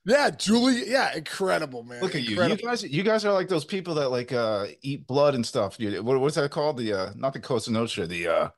Yeah, 0.05 0.31
Julie. 0.31 0.91
Yeah, 0.91 1.15
incredible, 1.15 1.85
man. 1.85 2.01
Look 2.01 2.15
at 2.15 2.23
you. 2.23 2.43
You 2.43 2.57
guys, 2.57 2.83
you 2.83 3.03
guys 3.03 3.25
are 3.25 3.33
like 3.33 3.49
those 3.49 3.65
people 3.65 3.95
that 3.95 4.11
like 4.11 4.33
uh 4.33 4.67
eat 4.83 5.07
blood 5.07 5.35
and 5.35 5.47
stuff. 5.47 5.79
You, 5.79 6.03
what, 6.03 6.21
what's 6.21 6.37
that 6.37 6.51
called? 6.51 6.79
The 6.79 6.93
uh 6.93 7.13
not 7.15 7.33
the 7.33 7.41
Cosa 7.41 7.71
Nostra, 7.71 8.07
the 8.07 8.27
uh 8.27 8.49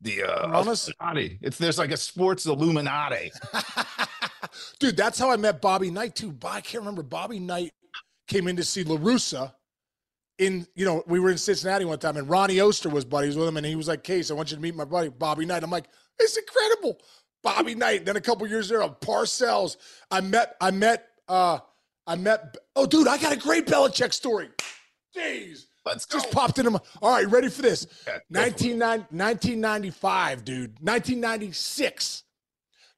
the 0.00 0.22
uh 0.22 0.44
Illuminati? 0.44 0.92
Illuminati. 1.00 1.38
It's 1.42 1.58
there's 1.58 1.78
like 1.78 1.90
a 1.90 1.96
sports 1.96 2.46
Illuminati. 2.46 3.30
Dude, 4.78 4.96
that's 4.96 5.18
how 5.18 5.30
I 5.30 5.36
met 5.36 5.60
Bobby 5.60 5.90
Knight 5.90 6.14
too. 6.14 6.32
But 6.32 6.52
I 6.52 6.60
can't 6.60 6.82
remember. 6.82 7.02
Bobby 7.02 7.40
Knight 7.40 7.72
came 8.26 8.48
in 8.48 8.56
to 8.56 8.64
see 8.64 8.84
La 8.84 8.96
Russa 8.96 9.52
in, 10.38 10.66
you 10.74 10.84
know, 10.84 11.02
we 11.06 11.20
were 11.20 11.30
in 11.30 11.38
Cincinnati 11.38 11.84
one 11.84 11.98
time 11.98 12.16
and 12.16 12.28
Ronnie 12.28 12.56
Oester 12.56 12.90
was 12.90 13.04
buddies 13.04 13.36
with 13.36 13.46
him. 13.46 13.56
And 13.56 13.66
he 13.66 13.76
was 13.76 13.88
like, 13.88 14.02
Case, 14.02 14.30
I 14.30 14.34
want 14.34 14.50
you 14.50 14.56
to 14.56 14.62
meet 14.62 14.74
my 14.74 14.84
buddy, 14.84 15.08
Bobby 15.08 15.46
Knight. 15.46 15.62
I'm 15.62 15.70
like, 15.70 15.86
it's 16.18 16.36
incredible. 16.36 17.00
Bobby 17.44 17.76
Knight. 17.76 18.04
Then 18.04 18.16
a 18.16 18.20
couple 18.20 18.46
years 18.48 18.68
there, 18.68 18.80
Parcells. 18.80 19.76
I 20.10 20.20
met, 20.20 20.56
I 20.60 20.72
met, 20.72 21.06
uh, 21.28 21.58
I 22.06 22.16
met, 22.16 22.56
oh, 22.74 22.86
dude, 22.86 23.06
I 23.06 23.18
got 23.18 23.32
a 23.32 23.36
great 23.36 23.66
Belichick 23.66 24.12
story. 24.12 24.48
Jeez. 25.16 25.66
Let's 25.86 26.06
go. 26.06 26.18
Just 26.18 26.32
popped 26.32 26.58
into 26.58 26.70
my, 26.70 26.80
all 27.02 27.12
right, 27.12 27.28
ready 27.28 27.48
for 27.48 27.62
this? 27.62 27.86
Yeah, 28.06 28.14
go 28.32 28.40
for 28.42 28.46
it. 28.46 29.12
1995, 29.12 30.44
dude. 30.44 30.70
1996. 30.80 32.24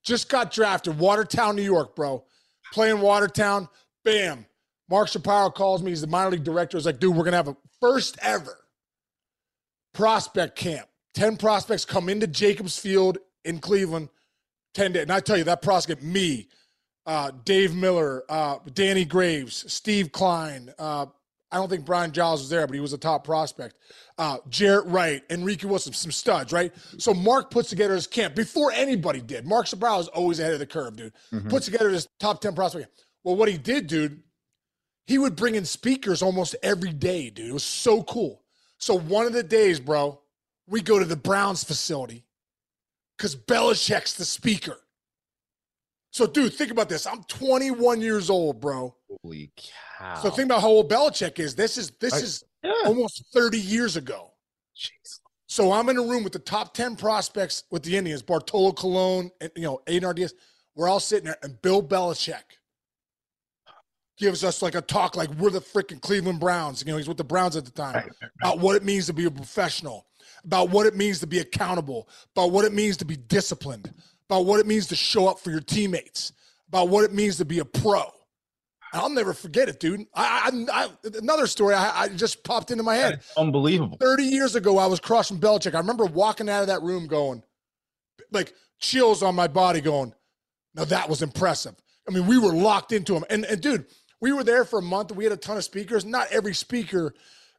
Just 0.04 0.28
got 0.28 0.52
drafted. 0.52 0.98
Watertown, 0.98 1.56
New 1.56 1.62
York, 1.62 1.96
bro. 1.96 2.24
Playing 2.72 3.00
Watertown. 3.00 3.68
Bam. 4.04 4.46
Mark 4.88 5.08
Shapiro 5.08 5.50
calls 5.50 5.82
me. 5.82 5.90
He's 5.90 6.00
the 6.00 6.06
minor 6.06 6.30
league 6.30 6.44
director. 6.44 6.78
He's 6.78 6.86
like, 6.86 7.00
dude, 7.00 7.16
we're 7.16 7.24
going 7.24 7.32
to 7.32 7.38
have 7.38 7.48
a 7.48 7.56
first 7.80 8.16
ever 8.22 8.56
prospect 9.92 10.54
camp. 10.54 10.86
10 11.14 11.38
prospects 11.38 11.84
come 11.84 12.08
into 12.08 12.28
Jacobs 12.28 12.78
Field 12.78 13.18
in 13.44 13.58
Cleveland. 13.58 14.10
10 14.76 14.92
days. 14.92 15.02
And 15.02 15.12
I 15.12 15.20
tell 15.20 15.36
you, 15.36 15.44
that 15.44 15.62
prospect, 15.62 16.02
me, 16.02 16.48
uh, 17.06 17.32
Dave 17.44 17.74
Miller, 17.74 18.24
uh, 18.28 18.58
Danny 18.74 19.04
Graves, 19.04 19.64
Steve 19.72 20.12
Kline, 20.12 20.72
uh, 20.78 21.06
I 21.50 21.56
don't 21.56 21.68
think 21.68 21.84
Brian 21.84 22.12
Giles 22.12 22.40
was 22.40 22.50
there, 22.50 22.66
but 22.66 22.74
he 22.74 22.80
was 22.80 22.92
a 22.92 22.98
top 22.98 23.24
prospect. 23.24 23.76
Uh, 24.18 24.38
Jaret 24.50 24.82
Wright, 24.86 25.22
Enrique 25.30 25.66
Wilson, 25.66 25.92
some 25.92 26.10
studs, 26.10 26.52
right? 26.52 26.72
So 26.98 27.14
Mark 27.14 27.50
puts 27.50 27.70
together 27.70 27.94
his 27.94 28.06
camp 28.06 28.34
before 28.34 28.72
anybody 28.72 29.20
did. 29.20 29.46
Mark 29.46 29.66
Shapiro 29.68 29.98
is 30.00 30.08
always 30.08 30.40
ahead 30.40 30.52
of 30.52 30.58
the 30.58 30.66
curve, 30.66 30.96
dude. 30.96 31.12
Mhm. 31.32 31.48
Puts 31.48 31.66
together 31.66 31.88
his 31.88 32.08
top 32.18 32.40
10 32.40 32.54
prospect. 32.54 32.90
Well, 33.22 33.36
what 33.36 33.48
he 33.48 33.56
did, 33.56 33.86
dude, 33.86 34.22
he 35.06 35.18
would 35.18 35.36
bring 35.36 35.54
in 35.54 35.64
speakers 35.64 36.20
almost 36.20 36.56
every 36.62 36.92
day, 36.92 37.30
dude. 37.30 37.48
It 37.48 37.52
was 37.52 37.64
so 37.64 38.02
cool. 38.02 38.42
So 38.78 38.98
one 38.98 39.26
of 39.26 39.32
the 39.32 39.44
days, 39.44 39.78
bro, 39.78 40.20
we 40.66 40.82
go 40.82 40.98
to 40.98 41.04
the 41.04 41.16
Browns 41.16 41.62
facility 41.62 42.25
because 43.16 43.34
Belichick's 43.36 44.14
the 44.14 44.24
speaker. 44.24 44.78
So, 46.10 46.26
dude, 46.26 46.54
think 46.54 46.70
about 46.70 46.88
this. 46.88 47.06
I'm 47.06 47.22
21 47.24 48.00
years 48.00 48.30
old, 48.30 48.60
bro. 48.60 48.94
Holy 49.22 49.50
cow. 49.56 50.14
So 50.22 50.30
think 50.30 50.46
about 50.46 50.62
how 50.62 50.68
old 50.68 50.90
Belichick 50.90 51.38
is. 51.38 51.54
This 51.54 51.76
is 51.76 51.90
this 52.00 52.14
I- 52.14 52.18
is 52.18 52.44
yeah. 52.62 52.72
almost 52.86 53.24
30 53.34 53.58
years 53.58 53.96
ago. 53.96 54.32
Jeez. 54.76 55.20
So 55.46 55.72
I'm 55.72 55.88
in 55.88 55.96
a 55.98 56.02
room 56.02 56.24
with 56.24 56.32
the 56.32 56.38
top 56.38 56.74
10 56.74 56.96
prospects 56.96 57.64
with 57.70 57.82
the 57.82 57.96
Indians, 57.96 58.22
Bartolo 58.22 58.72
Colon, 58.72 59.30
and 59.40 59.50
you 59.56 59.62
know, 59.62 59.80
Einar 59.88 60.14
Diaz. 60.14 60.34
We're 60.74 60.88
all 60.88 61.00
sitting 61.00 61.26
there, 61.26 61.38
and 61.42 61.60
Bill 61.62 61.82
Belichick 61.82 62.42
gives 64.18 64.42
us 64.44 64.62
like 64.62 64.74
a 64.74 64.80
talk 64.80 65.16
like 65.16 65.30
we're 65.34 65.50
the 65.50 65.60
freaking 65.60 66.00
Cleveland 66.00 66.40
Browns. 66.40 66.82
You 66.84 66.92
know, 66.92 66.98
he's 66.98 67.08
with 67.08 67.16
the 67.18 67.24
Browns 67.24 67.56
at 67.56 67.64
the 67.64 67.70
time 67.70 67.94
Right, 67.94 68.10
about 68.42 68.58
what 68.58 68.76
it 68.76 68.84
means 68.84 69.06
to 69.06 69.12
be 69.12 69.24
a 69.26 69.30
professional, 69.30 70.06
about 70.44 70.70
what 70.70 70.86
it 70.86 70.94
means 70.96 71.20
to 71.20 71.26
be 71.26 71.38
accountable, 71.38 72.08
about 72.34 72.50
what 72.52 72.64
it 72.64 72.72
means 72.72 72.96
to 72.98 73.04
be 73.04 73.16
disciplined, 73.16 73.92
about 74.28 74.46
what 74.46 74.60
it 74.60 74.66
means 74.66 74.86
to 74.88 74.96
show 74.96 75.28
up 75.28 75.38
for 75.38 75.50
your 75.50 75.60
teammates, 75.60 76.32
about 76.68 76.88
what 76.88 77.04
it 77.04 77.12
means 77.12 77.36
to 77.38 77.44
be 77.44 77.58
a 77.58 77.64
pro. 77.64 78.04
I'll 78.92 79.10
never 79.10 79.32
forget 79.32 79.68
it, 79.68 79.80
dude. 79.80 80.06
I, 80.14 80.50
I, 80.72 80.84
I 80.84 80.88
another 81.18 81.46
story 81.46 81.74
I, 81.74 82.02
I, 82.02 82.08
just 82.08 82.44
popped 82.44 82.70
into 82.70 82.82
my 82.82 82.94
head. 82.94 83.14
That's 83.14 83.36
unbelievable. 83.36 83.98
Thirty 83.98 84.24
years 84.24 84.54
ago, 84.54 84.78
I 84.78 84.86
was 84.86 85.00
crossing 85.00 85.38
Belichick. 85.38 85.74
I 85.74 85.78
remember 85.78 86.06
walking 86.06 86.48
out 86.48 86.62
of 86.62 86.68
that 86.68 86.82
room 86.82 87.06
going, 87.06 87.42
like 88.30 88.54
chills 88.78 89.22
on 89.22 89.34
my 89.34 89.48
body, 89.48 89.80
going, 89.80 90.14
"Now 90.74 90.84
that 90.84 91.08
was 91.08 91.22
impressive." 91.22 91.74
I 92.08 92.12
mean, 92.12 92.26
we 92.26 92.38
were 92.38 92.52
locked 92.52 92.92
into 92.92 93.14
him, 93.14 93.24
and 93.28 93.44
and 93.44 93.60
dude, 93.60 93.86
we 94.20 94.32
were 94.32 94.44
there 94.44 94.64
for 94.64 94.78
a 94.78 94.82
month. 94.82 95.12
We 95.12 95.24
had 95.24 95.32
a 95.32 95.36
ton 95.36 95.56
of 95.56 95.64
speakers. 95.64 96.04
Not 96.04 96.30
every 96.30 96.54
speaker, 96.54 97.12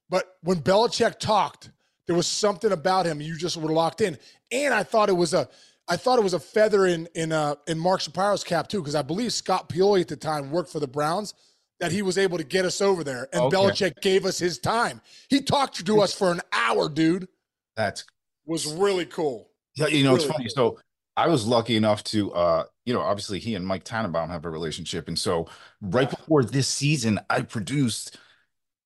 but 0.10 0.38
when 0.42 0.62
Belichick 0.62 1.20
talked, 1.20 1.72
there 2.08 2.16
was 2.16 2.28
something 2.28 2.72
about 2.72 3.06
him. 3.06 3.22
You 3.22 3.38
just 3.38 3.58
were 3.58 3.72
locked 3.72 4.02
in, 4.02 4.18
and 4.52 4.74
I 4.74 4.84
thought 4.84 5.10
it 5.10 5.14
was 5.14 5.34
a 5.34 5.48
I 5.88 5.96
thought 5.96 6.20
it 6.20 6.24
was 6.24 6.34
a 6.34 6.40
feather 6.40 6.88
in 6.88 7.08
in 7.16 7.32
uh, 7.32 7.56
in 7.68 7.78
Mark 7.78 8.02
Shapiro's 8.02 8.44
cap 8.44 8.68
too, 8.68 8.80
because 8.80 8.96
I 8.96 9.02
believe 9.02 9.32
Scott 9.32 9.70
Pioli 9.70 10.02
at 10.02 10.08
the 10.08 10.16
time 10.16 10.52
worked 10.52 10.72
for 10.72 10.80
the 10.80 10.88
Browns. 10.88 11.34
That 11.80 11.92
he 11.92 12.02
was 12.02 12.18
able 12.18 12.40
to 12.40 12.44
get 12.44 12.66
us 12.66 12.82
over 12.82 13.04
there, 13.04 13.28
and 13.32 13.44
okay. 13.44 13.56
Belichick 13.56 14.02
gave 14.02 14.26
us 14.26 14.40
his 14.40 14.58
time. 14.58 15.00
He 15.30 15.42
talked 15.42 15.86
to 15.86 16.02
us 16.02 16.12
for 16.12 16.32
an 16.32 16.42
hour, 16.52 16.90
dude. 16.90 17.28
That's 17.76 18.04
was 18.48 18.66
really 18.66 19.06
cool. 19.06 19.52
Yeah, 19.76 19.86
you 19.86 20.04
know, 20.04 20.14
really 20.14 20.24
it's 20.24 20.32
funny. 20.32 20.46
Cool. 20.46 20.76
So 20.76 20.80
I 21.16 21.28
was 21.28 21.46
lucky 21.46 21.76
enough 21.76 22.04
to, 22.06 22.34
uh, 22.34 22.64
you 22.86 22.96
know, 22.96 23.02
obviously 23.02 23.38
he 23.38 23.54
and 23.54 23.64
Mike 23.64 23.84
Tannenbaum 23.84 24.32
have 24.32 24.46
a 24.46 24.50
relationship, 24.50 25.08
and 25.08 25.20
so 25.20 25.48
right 25.80 26.10
before 26.10 26.44
this 26.44 26.68
season, 26.68 27.20
I 27.30 27.42
produced. 27.42 28.18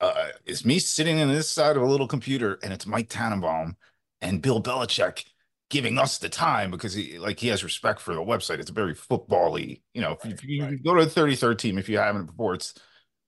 Uh, 0.01 0.29
it's 0.47 0.65
me 0.65 0.79
sitting 0.79 1.21
on 1.21 1.27
this 1.27 1.49
side 1.49 1.77
of 1.77 1.83
a 1.83 1.85
little 1.85 2.07
computer, 2.07 2.57
and 2.63 2.73
it's 2.73 2.87
Mike 2.87 3.07
Tannenbaum 3.07 3.75
and 4.19 4.41
Bill 4.41 4.61
Belichick 4.61 5.25
giving 5.69 5.99
us 5.99 6.17
the 6.17 6.27
time 6.27 6.71
because 6.71 6.93
he 6.93 7.19
like 7.19 7.39
he 7.39 7.49
has 7.49 7.63
respect 7.63 8.01
for 8.01 8.15
the 8.15 8.21
website. 8.21 8.57
It's 8.57 8.71
very 8.71 8.95
football-y. 8.95 9.77
You 9.93 10.01
know, 10.01 10.17
if, 10.23 10.25
if 10.25 10.43
you 10.43 10.63
right. 10.63 10.83
go 10.83 10.95
to 10.95 11.05
the 11.05 11.21
33rd 11.21 11.57
team, 11.59 11.77
if 11.77 11.87
you 11.87 11.99
haven't 11.99 12.25
before, 12.25 12.55
it's 12.55 12.73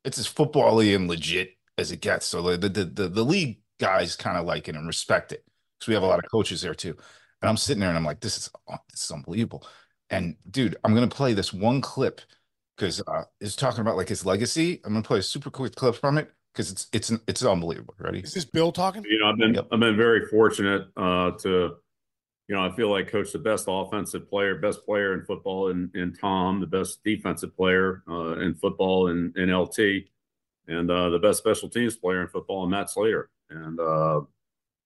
it's 0.03 0.17
as 0.17 0.25
football-y 0.25 0.85
and 0.85 1.07
legit 1.07 1.51
as 1.77 1.91
it 1.91 2.01
gets. 2.01 2.25
So 2.25 2.41
the 2.57 2.67
the 2.67 2.85
the, 2.85 3.07
the 3.07 3.23
league 3.23 3.59
guys 3.79 4.15
kind 4.15 4.37
of 4.37 4.45
like 4.45 4.67
it 4.67 4.75
and 4.75 4.87
respect 4.87 5.31
it. 5.31 5.45
Because 5.79 5.89
we 5.89 5.93
have 5.93 6.03
a 6.03 6.07
lot 6.07 6.19
of 6.19 6.31
coaches 6.31 6.61
there 6.61 6.75
too. 6.75 6.97
And 7.41 7.49
I'm 7.49 7.57
sitting 7.57 7.81
there 7.81 7.89
and 7.89 7.97
I'm 7.97 8.05
like, 8.05 8.19
this 8.19 8.37
is 8.37 8.49
oh, 8.67 8.77
this 8.89 9.03
is 9.03 9.11
unbelievable. 9.11 9.67
And 10.09 10.37
dude, 10.49 10.75
I'm 10.83 10.95
gonna 10.95 11.07
play 11.07 11.33
this 11.33 11.53
one 11.53 11.81
clip 11.81 12.19
because 12.75 12.99
uh 13.05 13.25
it's 13.39 13.55
talking 13.55 13.81
about 13.81 13.95
like 13.95 14.09
his 14.09 14.25
legacy. 14.25 14.81
I'm 14.83 14.93
gonna 14.93 15.03
play 15.03 15.19
a 15.19 15.23
super 15.23 15.51
quick 15.51 15.75
clip 15.75 15.93
from 15.93 16.17
it 16.17 16.31
because 16.53 16.72
it's 16.72 16.88
it's 16.93 17.12
it's 17.27 17.43
unbelievable. 17.43 17.95
Ready? 18.00 18.19
Is 18.19 18.33
this 18.33 18.45
Bill 18.45 18.72
talking? 18.72 19.03
You 19.10 19.19
know, 19.19 19.29
I've 19.29 19.38
been 19.38 19.53
yep. 19.53 19.67
I've 19.72 19.79
been 19.79 19.98
very 19.98 20.27
fortunate 20.27 20.88
uh 20.95 21.31
to 21.39 21.77
you 22.48 22.55
know, 22.55 22.65
I 22.65 22.75
feel 22.75 22.89
like 22.89 23.07
coach 23.07 23.31
the 23.31 23.39
best 23.39 23.65
offensive 23.67 24.29
player, 24.29 24.55
best 24.55 24.86
player 24.86 25.13
in 25.13 25.25
football 25.25 25.69
in, 25.69 25.89
in 25.95 26.13
Tom, 26.13 26.60
the 26.60 26.67
best 26.67 27.03
defensive 27.03 27.55
player 27.55 28.03
uh, 28.07 28.39
in 28.39 28.53
football 28.53 29.07
in, 29.07 29.33
in 29.38 29.55
LT, 29.55 29.79
and 30.67 30.91
uh, 30.91 31.10
the 31.10 31.19
best 31.19 31.39
special 31.39 31.69
teams 31.69 31.95
player 31.95 32.22
in 32.22 32.27
football 32.27 32.63
in 32.65 32.69
Matt 32.69 32.89
Slater. 32.89 33.30
And 33.49 33.80
uh, 33.80 34.21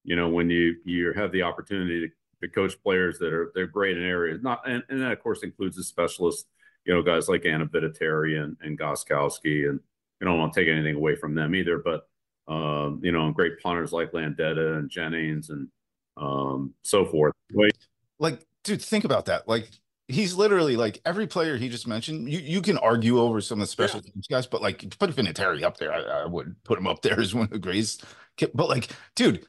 you 0.04 0.16
know, 0.16 0.30
when 0.30 0.50
you 0.50 0.76
you 0.86 1.14
have 1.14 1.32
the 1.32 1.42
opportunity 1.42 2.08
to, 2.08 2.14
to 2.42 2.54
coach 2.54 2.82
players 2.84 3.18
that 3.20 3.34
are 3.34 3.52
they're 3.56 3.68
great 3.68 3.98
in 3.98 4.04
areas, 4.04 4.42
not 4.44 4.68
and, 4.70 4.84
and 4.90 5.02
that 5.02 5.12
of 5.12 5.20
course 5.22 5.42
includes 5.42 5.76
the 5.76 5.84
specialists, 5.84 6.46
you 6.86 6.94
know, 6.94 7.02
guys 7.02 7.28
like 7.28 7.46
Adam 7.46 7.70
Vinatieri 7.70 8.42
and, 8.42 8.56
and 8.62 8.78
Gostkowski, 8.78 9.68
and 9.68 9.80
you 10.20 10.26
don't 10.26 10.38
want 10.38 10.54
to 10.54 10.60
take 10.60 10.70
anything 10.70 10.96
away 10.96 11.16
from 11.16 11.36
them 11.36 11.56
either, 11.56 11.78
but 11.78 12.08
um, 12.48 13.02
you 13.04 13.12
know, 13.12 13.32
great 13.32 13.60
punters 13.62 13.92
like 13.92 14.12
Landeta 14.12 14.78
and 14.78 14.90
Jennings 14.90 15.50
and 15.50 15.68
um, 16.16 16.74
so 16.84 17.06
forth. 17.06 17.34
Wait. 17.54 17.78
Like, 18.20 18.46
dude, 18.64 18.82
think 18.82 19.04
about 19.04 19.26
that. 19.26 19.48
Like, 19.48 19.70
he's 20.08 20.34
literally 20.34 20.78
like 20.78 21.02
every 21.06 21.28
player 21.28 21.58
he 21.58 21.70
just 21.70 21.88
mentioned. 21.88 22.30
You 22.30 22.40
you 22.40 22.62
can 22.62 22.78
argue 22.78 23.20
over 23.20 23.42
some 23.42 23.60
of 23.60 23.68
the 23.68 23.72
special 23.72 24.02
yeah. 24.04 24.12
teams 24.12 24.28
guys, 24.28 24.48
but 24.48 24.62
like 24.62 24.98
put 24.98 25.16
Vinatieri 25.16 25.64
up 25.64 25.78
there, 25.78 25.94
I, 25.94 26.24
I 26.24 26.26
would 26.26 26.56
put 26.64 26.78
him 26.78 26.88
up 26.88 27.02
there 27.02 27.20
as 27.20 27.36
one 27.36 27.46
of 27.46 27.52
the 27.52 27.60
greatest. 27.60 28.06
But 28.54 28.70
like, 28.70 28.90
dude, 29.16 29.46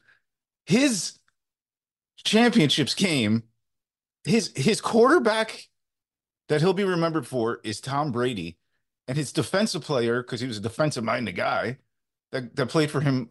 his 0.65 1.19
championships 2.23 2.93
came. 2.93 3.43
His 4.25 4.51
his 4.55 4.81
quarterback 4.81 5.69
that 6.49 6.61
he'll 6.61 6.73
be 6.73 6.83
remembered 6.83 7.25
for 7.25 7.61
is 7.63 7.79
Tom 7.79 8.11
Brady, 8.11 8.57
and 9.09 9.17
his 9.17 9.33
defensive 9.33 9.81
player 9.81 10.21
because 10.21 10.39
he 10.39 10.47
was 10.47 10.59
a 10.59 10.61
defensive 10.61 11.03
minded 11.03 11.35
guy 11.35 11.79
that 12.31 12.55
that 12.55 12.67
played 12.67 12.91
for 12.91 13.01
him 13.01 13.29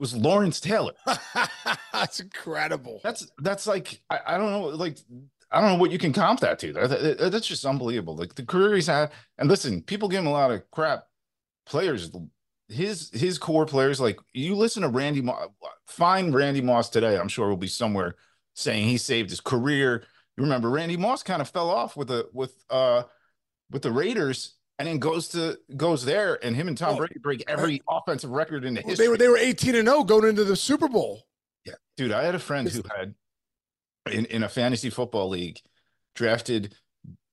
was 0.00 0.16
Lawrence 0.16 0.58
Taylor. 0.58 0.94
that's 1.92 2.18
incredible. 2.18 3.00
That's 3.04 3.30
that's 3.38 3.68
like 3.68 4.02
I, 4.10 4.18
I, 4.26 4.36
don't 4.36 4.50
know, 4.50 4.66
like 4.66 4.98
I 5.52 5.60
don't 5.60 5.70
know 5.70 5.78
what 5.78 5.92
you 5.92 5.98
can 5.98 6.12
comp 6.12 6.40
that 6.40 6.58
to. 6.58 6.72
That, 6.72 7.18
that, 7.18 7.30
that's 7.30 7.46
just 7.46 7.64
unbelievable. 7.64 8.16
Like 8.16 8.34
the 8.34 8.44
career 8.44 8.74
he's 8.74 8.88
had, 8.88 9.12
and 9.38 9.48
listen, 9.48 9.82
people 9.82 10.08
give 10.08 10.22
him 10.22 10.26
a 10.26 10.32
lot 10.32 10.50
of 10.50 10.68
crap. 10.72 11.04
Players, 11.66 12.10
his 12.68 13.08
his 13.14 13.38
core 13.38 13.64
players, 13.64 14.00
like 14.00 14.18
you 14.32 14.56
listen 14.56 14.82
to 14.82 14.88
Randy 14.88 15.22
Moss, 15.22 15.46
find 15.86 16.34
Randy 16.34 16.60
Moss 16.60 16.90
today. 16.90 17.16
I'm 17.16 17.28
sure 17.28 17.48
will 17.48 17.56
be 17.56 17.68
somewhere 17.68 18.16
saying 18.54 18.88
he 18.88 18.98
saved 18.98 19.30
his 19.30 19.40
career. 19.40 20.02
You 20.36 20.42
remember 20.42 20.68
Randy 20.68 20.96
Moss 20.96 21.22
kind 21.22 21.40
of 21.40 21.48
fell 21.48 21.70
off 21.70 21.96
with 21.96 22.08
the 22.08 22.28
with 22.32 22.64
uh 22.68 23.04
with 23.70 23.82
the 23.82 23.92
Raiders 23.92 24.56
and 24.78 24.88
then 24.88 24.98
goes 24.98 25.28
to 25.28 25.58
goes 25.76 26.04
there, 26.04 26.44
and 26.44 26.56
him 26.56 26.68
and 26.68 26.76
Tom 26.76 26.96
Brady 26.96 27.18
break 27.20 27.44
every 27.48 27.82
offensive 27.88 28.30
record 28.30 28.64
in 28.64 28.74
the 28.74 28.80
history. 28.80 29.04
They 29.04 29.08
were 29.08 29.16
they 29.16 29.28
were 29.28 29.38
eighteen 29.38 29.74
and 29.74 29.86
zero 29.86 30.04
going 30.04 30.28
into 30.28 30.44
the 30.44 30.56
Super 30.56 30.88
Bowl. 30.88 31.22
Yeah, 31.64 31.74
dude, 31.96 32.12
I 32.12 32.24
had 32.24 32.34
a 32.34 32.40
friend 32.40 32.68
who 32.68 32.82
had 32.96 33.14
in 34.10 34.26
in 34.26 34.42
a 34.42 34.48
fantasy 34.48 34.90
football 34.90 35.28
league 35.28 35.60
drafted 36.14 36.74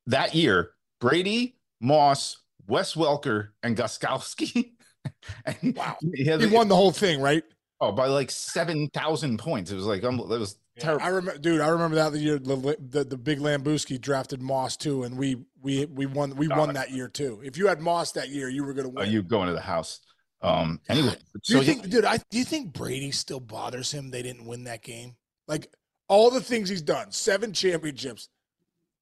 that 0.08 0.36
year 0.36 0.72
Brady, 1.00 1.56
Moss, 1.82 2.38
Wes 2.68 2.94
Welker, 2.96 3.50
and 3.64 3.76
Gostkowski. 3.76 4.72
and 5.46 5.76
wow, 5.76 5.98
he, 6.14 6.24
he 6.24 6.46
won 6.48 6.68
the 6.68 6.76
whole 6.76 6.92
thing, 6.92 7.22
right? 7.22 7.44
Oh, 7.82 7.92
by 7.92 8.08
like 8.08 8.30
seven 8.30 8.90
thousand 8.90 9.40
points. 9.40 9.72
It 9.72 9.76
was 9.76 9.86
like 9.86 10.04
um, 10.04 10.20
it 10.20 10.28
was 10.28 10.58
terrible. 10.80 11.06
I 11.06 11.10
remember, 11.10 11.40
dude. 11.40 11.62
I 11.62 11.68
remember 11.68 11.96
that 11.96 12.12
the 12.12 12.20
year 12.20 12.40
the, 12.40 12.78
the, 12.80 13.04
the 13.04 13.18
big 13.18 13.40
Lambuski 13.40 14.00
drafted 14.00 14.42
Moss 14.42 14.78
too, 14.78 15.04
and 15.04 15.18
we 15.18 15.44
we 15.62 15.86
we 15.86 16.06
won 16.06 16.36
we 16.36 16.48
won 16.48 16.74
that 16.74 16.92
year 16.92 17.08
too. 17.08 17.42
If 17.44 17.58
you 17.58 17.68
had 17.68 17.80
Moss 17.80 18.12
that 18.14 18.30
year, 18.30 18.50
you 18.50 18.64
were 18.64 18.74
going 18.74 18.86
to 18.86 18.90
win. 18.90 19.08
Are 19.08 19.10
you 19.10 19.22
going 19.22 19.48
to 19.48 19.54
the 19.54 19.62
house? 19.62 20.00
Um. 20.42 20.80
Anyway, 20.90 21.16
do 21.46 21.58
you 21.58 21.64
think, 21.64 21.90
dude? 21.90 22.06
I 22.06 22.18
do 22.30 22.38
you 22.38 22.46
think 22.46 22.74
Brady 22.74 23.12
still 23.12 23.40
bothers 23.40 23.92
him? 23.92 24.10
They 24.10 24.22
didn't 24.22 24.46
win 24.46 24.64
that 24.66 24.82
game. 24.84 25.16
Like 25.48 25.68
all 26.08 26.30
the 26.30 26.42
things 26.42 26.70
he's 26.70 26.82
done, 26.82 27.12
seven 27.12 27.54
championships. 27.54 28.30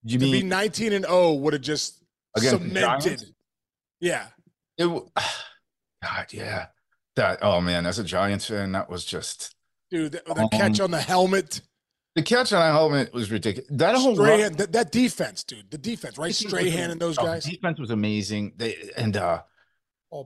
You 0.04 0.20
to 0.20 0.26
mean, 0.26 0.32
be 0.32 0.44
nineteen 0.44 0.94
and 0.94 1.06
zero 1.06 1.34
would 1.34 1.54
have 1.54 1.62
just 1.62 2.04
cemented. 2.38 3.24
Yeah. 4.00 4.28
It. 4.78 4.88
God, 6.04 6.26
yeah. 6.32 6.68
That. 7.16 7.40
Oh 7.42 7.62
man, 7.62 7.86
as 7.86 8.00
a 8.00 8.04
Giants 8.04 8.48
fan, 8.48 8.72
that 8.74 8.90
was 8.90 9.06
just. 9.06 9.56
Dude, 9.90 10.12
the, 10.14 10.22
the 10.26 10.42
um, 10.42 10.50
catch 10.50 10.80
on 10.80 10.92
the 10.92 11.00
helmet. 11.02 11.62
The 12.16 12.24
catch 12.24 12.52
on 12.52 12.60
that 12.60 12.72
helmet 12.72 13.14
was 13.14 13.32
ridiculous. 13.32 13.70
That 13.72 13.96
whole 13.96 14.16
Strahan, 14.16 14.54
that, 14.54 14.72
that, 14.74 14.92
defense, 14.92 15.44
dude, 15.44 15.70
the 15.70 15.78
defense, 15.78 16.18
right? 16.18 16.34
Strahan 16.34 16.92
and 16.92 17.00
those 17.00 17.18
oh, 17.20 17.24
guys. 17.24 17.46
defense 17.46 17.80
was 17.80 17.92
amazing. 17.92 18.54
They 18.58 18.76
and 18.98 19.16
uh, 19.16 19.44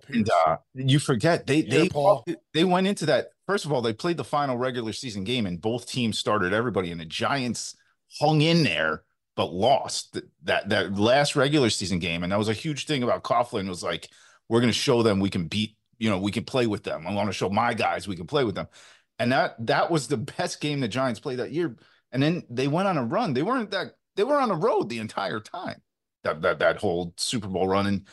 and 0.08 0.30
uh, 0.30 0.58
you 0.74 1.00
forget 1.00 1.46
they 1.48 1.62
they 1.62 1.90
Paul. 1.90 2.26
they 2.54 2.64
went 2.64 2.88
into 2.88 3.06
that. 3.08 3.28
First 3.46 3.66
of 3.66 3.74
all, 3.74 3.82
they 3.82 3.94
played 3.94 4.18
the 4.18 4.24
final 4.24 4.58
regular 4.58 4.94
season 4.94 5.26
game, 5.26 5.46
and 5.46 5.60
both 5.60 5.86
teams 5.86 6.18
started 6.18 6.54
everybody, 6.54 6.92
and 6.92 7.02
the 7.02 7.06
Giants 7.06 7.76
hung 8.20 8.42
in 8.42 8.64
there 8.64 9.04
but 9.36 9.54
lost 9.54 10.20
that 10.44 10.70
that 10.70 10.98
last 10.98 11.36
regular 11.36 11.70
season 11.70 12.00
game, 12.00 12.24
and 12.24 12.32
that 12.32 12.40
was 12.40 12.50
a 12.50 12.54
huge 12.54 12.86
thing 12.86 13.04
about 13.04 13.24
Coughlin. 13.24 13.68
Was 13.68 13.84
like, 13.84 14.10
we're 14.50 14.60
going 14.60 14.72
to 14.72 14.78
show 14.78 15.04
them 15.04 15.20
we 15.20 15.30
can 15.30 15.48
beat, 15.48 15.76
you 15.98 16.10
know, 16.10 16.20
we 16.20 16.32
can 16.32 16.44
play 16.44 16.68
with 16.68 16.84
them. 16.84 17.08
I 17.08 17.14
want 17.14 17.30
to 17.30 17.34
show 17.34 17.50
my 17.50 17.74
guys 17.74 18.08
we 18.08 18.16
can 18.16 18.28
play 18.28 18.44
with 18.44 18.56
them. 18.56 18.68
And 19.22 19.32
that 19.32 19.56
that 19.68 19.92
was 19.92 20.08
the 20.08 20.18
best 20.38 20.60
game 20.60 20.80
the 20.80 20.88
Giants 20.88 21.20
played 21.20 21.40
that 21.40 21.52
year. 21.52 21.76
And 22.12 22.22
then 22.22 22.44
they 22.50 22.68
went 22.68 22.88
on 22.88 22.98
a 22.98 23.04
run. 23.04 23.34
They 23.34 23.44
weren't 23.44 23.72
that 23.72 23.94
they 24.16 24.24
were 24.24 24.40
on 24.40 24.50
the 24.50 24.56
road 24.56 24.90
the 24.90 25.00
entire 25.00 25.40
time. 25.40 25.82
That 26.24 26.42
that 26.42 26.60
that 26.60 26.78
whole 26.78 27.14
Super 27.18 27.48
Bowl 27.48 27.68
run. 27.68 27.88
And 27.88 28.08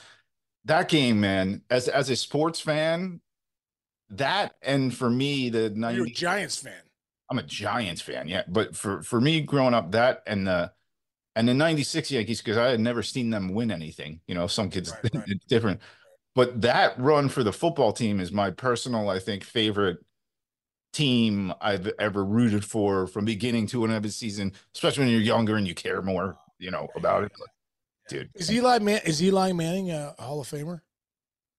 that 0.67 0.89
game, 0.89 1.21
man, 1.21 1.63
as 1.71 1.89
as 1.89 2.11
a 2.11 2.17
sports 2.17 2.61
fan, 2.61 3.21
that 4.11 4.55
and 4.63 4.95
for 4.95 5.11
me, 5.11 5.49
the 5.49 5.71
90, 5.71 5.97
You're 5.97 6.07
a 6.07 6.11
Giants 6.11 6.57
fan. 6.57 6.83
I'm 7.31 7.39
a 7.39 7.43
Giants 7.43 8.01
fan, 8.01 8.29
yeah. 8.29 8.43
But 8.47 8.77
for 8.77 9.03
for 9.03 9.21
me 9.21 9.41
growing 9.41 9.75
up, 9.75 9.93
that 9.93 10.23
and 10.27 10.47
the 10.47 10.73
and 11.35 11.49
the 11.49 11.55
96 11.55 12.11
Yankees, 12.11 12.41
because 12.41 12.57
I 12.57 12.69
had 12.69 12.81
never 12.81 13.03
seen 13.03 13.31
them 13.31 13.55
win 13.55 13.71
anything. 13.71 14.21
You 14.27 14.35
know, 14.35 14.47
some 14.47 14.71
kids 14.71 14.91
right, 14.91 15.15
right. 15.15 15.25
it's 15.29 15.45
different. 15.49 15.81
But 16.35 16.61
that 16.63 16.99
run 16.99 17.29
for 17.29 17.43
the 17.43 17.53
football 17.53 17.93
team 17.93 18.21
is 18.21 18.31
my 18.31 18.51
personal, 18.51 19.09
I 19.09 19.19
think, 19.19 19.45
favorite 19.45 19.99
team 20.93 21.53
I've 21.61 21.91
ever 21.99 22.25
rooted 22.25 22.65
for 22.65 23.07
from 23.07 23.25
beginning 23.25 23.67
to 23.69 23.85
end 23.85 23.95
of 23.95 24.03
the 24.03 24.11
season, 24.11 24.53
especially 24.75 25.05
when 25.05 25.13
you're 25.13 25.21
younger 25.21 25.57
and 25.57 25.67
you 25.67 25.75
care 25.75 26.03
more, 26.03 26.39
you 26.59 26.71
know, 26.71 26.89
about 26.97 27.25
it. 27.25 27.33
Dude, 28.09 28.31
is 28.35 28.51
Eli 28.51 28.79
Man 28.79 29.01
is 29.05 29.23
Eli 29.23 29.53
Manning 29.53 29.91
a 29.91 30.15
Hall 30.19 30.41
of 30.41 30.49
Famer? 30.49 30.81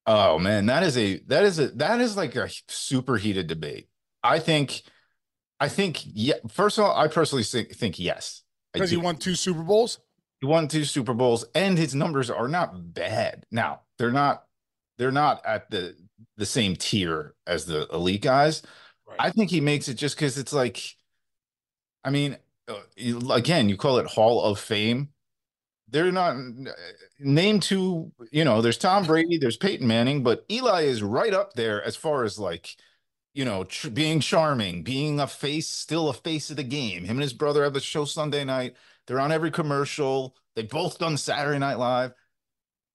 Oh 0.07 0.39
man, 0.39 0.65
that 0.65 0.81
is 0.83 0.97
a 0.97 1.19
that 1.27 1.43
is 1.43 1.59
a 1.59 1.67
that 1.69 2.01
is 2.01 2.17
like 2.17 2.35
a 2.35 2.49
super 2.67 3.17
heated 3.17 3.47
debate. 3.47 3.87
I 4.23 4.39
think, 4.39 4.81
I 5.59 5.69
think 5.69 6.01
yeah. 6.05 6.35
First 6.49 6.79
of 6.79 6.85
all, 6.85 6.97
I 6.97 7.07
personally 7.07 7.43
think 7.43 7.75
think 7.75 7.99
yes. 7.99 8.41
Because 8.73 8.89
he 8.91 8.97
won 8.97 9.17
two 9.17 9.35
Super 9.35 9.61
Bowls. 9.61 9.99
he 10.41 10.47
won 10.47 10.67
two 10.67 10.85
Super 10.85 11.13
Bowls, 11.13 11.45
and 11.53 11.77
his 11.77 11.93
numbers 11.93 12.29
are 12.29 12.47
not 12.47 12.93
bad. 12.93 13.45
Now 13.51 13.81
they're 13.99 14.11
not 14.11 14.43
they're 14.97 15.11
not 15.11 15.45
at 15.45 15.69
the 15.69 15.95
the 16.37 16.45
same 16.45 16.75
tier 16.75 17.35
as 17.45 17.65
the 17.65 17.87
elite 17.93 18.21
guys. 18.21 18.63
I 19.17 19.31
think 19.31 19.49
he 19.49 19.61
makes 19.61 19.87
it 19.87 19.95
just 19.95 20.15
because 20.15 20.37
it's 20.37 20.53
like, 20.53 20.95
I 22.03 22.09
mean, 22.09 22.37
uh, 22.67 23.31
again, 23.31 23.69
you 23.69 23.77
call 23.77 23.97
it 23.97 24.05
Hall 24.05 24.43
of 24.43 24.59
Fame. 24.59 25.09
They're 25.89 26.11
not 26.11 26.37
name 27.19 27.59
two. 27.59 28.11
You 28.31 28.45
know, 28.45 28.61
there's 28.61 28.77
Tom 28.77 29.05
Brady, 29.05 29.37
there's 29.37 29.57
Peyton 29.57 29.87
Manning, 29.87 30.21
but 30.21 30.45
Eli 30.51 30.83
is 30.83 31.01
right 31.01 31.33
up 31.33 31.53
there 31.53 31.83
as 31.83 31.95
far 31.95 32.23
as 32.23 32.37
like, 32.37 32.75
you 33.33 33.43
know, 33.43 33.63
tr- 33.63 33.89
being 33.89 34.19
charming, 34.19 34.83
being 34.83 35.19
a 35.19 35.27
face, 35.27 35.67
still 35.67 36.09
a 36.09 36.13
face 36.13 36.51
of 36.51 36.57
the 36.57 36.63
game. 36.63 37.03
Him 37.03 37.17
and 37.17 37.21
his 37.21 37.33
brother 37.33 37.63
have 37.63 37.75
a 37.75 37.81
show 37.81 38.05
Sunday 38.05 38.43
night. 38.43 38.75
They're 39.07 39.19
on 39.19 39.31
every 39.31 39.49
commercial. 39.49 40.35
They've 40.55 40.69
both 40.69 40.99
done 40.99 41.17
Saturday 41.17 41.57
Night 41.57 41.79
Live. 41.79 42.11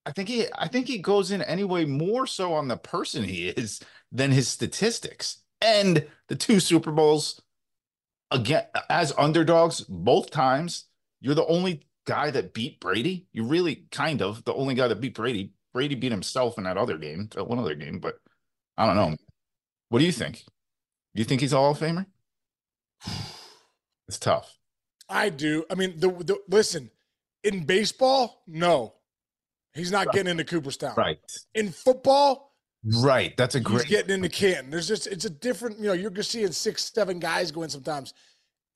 I 0.06 0.12
think 0.12 0.28
he, 0.28 0.46
I 0.56 0.68
think 0.68 0.86
he 0.86 0.98
goes 0.98 1.30
in 1.30 1.42
anyway 1.42 1.86
more 1.86 2.26
so 2.26 2.52
on 2.52 2.68
the 2.68 2.76
person 2.76 3.24
he 3.24 3.48
is 3.48 3.80
than 4.12 4.30
his 4.30 4.48
statistics. 4.48 5.38
And 5.64 6.06
the 6.28 6.36
two 6.36 6.60
Super 6.60 6.92
Bowls 6.92 7.40
again 8.30 8.64
as 8.90 9.12
underdogs 9.16 9.80
both 9.80 10.30
times. 10.30 10.84
You're 11.20 11.34
the 11.34 11.46
only 11.46 11.86
guy 12.06 12.30
that 12.30 12.52
beat 12.52 12.80
Brady. 12.80 13.26
You 13.32 13.44
really 13.44 13.86
kind 13.90 14.20
of 14.20 14.44
the 14.44 14.52
only 14.52 14.74
guy 14.74 14.88
that 14.88 15.00
beat 15.00 15.14
Brady. 15.14 15.54
Brady 15.72 15.94
beat 15.94 16.12
himself 16.12 16.58
in 16.58 16.64
that 16.64 16.76
other 16.76 16.98
game, 16.98 17.28
that 17.34 17.48
one 17.48 17.58
other 17.58 17.74
game, 17.74 17.98
but 17.98 18.16
I 18.76 18.86
don't 18.86 18.96
know. 18.96 19.16
What 19.88 20.00
do 20.00 20.04
you 20.04 20.12
think? 20.12 20.44
Do 21.14 21.20
you 21.20 21.24
think 21.24 21.40
he's 21.40 21.52
a 21.52 21.56
Hall 21.56 21.72
of 21.72 21.78
Famer? 21.78 22.06
It's 24.06 24.18
tough. 24.18 24.58
I 25.08 25.30
do. 25.30 25.64
I 25.70 25.74
mean, 25.74 25.98
the, 25.98 26.08
the 26.10 26.38
listen 26.48 26.90
in 27.42 27.64
baseball, 27.64 28.42
no, 28.46 28.94
he's 29.72 29.90
not 29.90 30.12
getting 30.12 30.30
into 30.30 30.44
Cooperstown. 30.44 30.94
Right. 30.96 31.18
In 31.54 31.70
football, 31.70 32.53
Right. 32.84 33.36
That's 33.36 33.54
a 33.54 33.60
great 33.60 33.82
he's 33.86 33.90
getting 33.90 34.14
into 34.14 34.28
Canton. 34.28 34.70
There's 34.70 34.88
just 34.88 35.06
it's 35.06 35.24
a 35.24 35.30
different. 35.30 35.78
You 35.78 35.86
know, 35.86 35.92
you're 35.94 36.10
just 36.10 36.30
seeing 36.30 36.52
six, 36.52 36.90
seven 36.92 37.18
guys 37.18 37.50
going 37.50 37.68
sometimes. 37.70 38.12